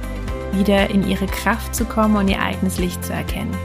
wieder 0.53 0.89
in 0.89 1.07
ihre 1.07 1.27
Kraft 1.27 1.75
zu 1.75 1.85
kommen 1.85 2.15
und 2.15 2.27
ihr 2.27 2.41
eigenes 2.41 2.77
Licht 2.77 3.03
zu 3.03 3.13
erkennen. 3.13 3.55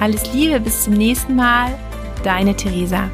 Alles 0.00 0.32
Liebe, 0.32 0.60
bis 0.60 0.84
zum 0.84 0.94
nächsten 0.94 1.36
Mal, 1.36 1.72
deine 2.22 2.54
Theresa. 2.54 3.08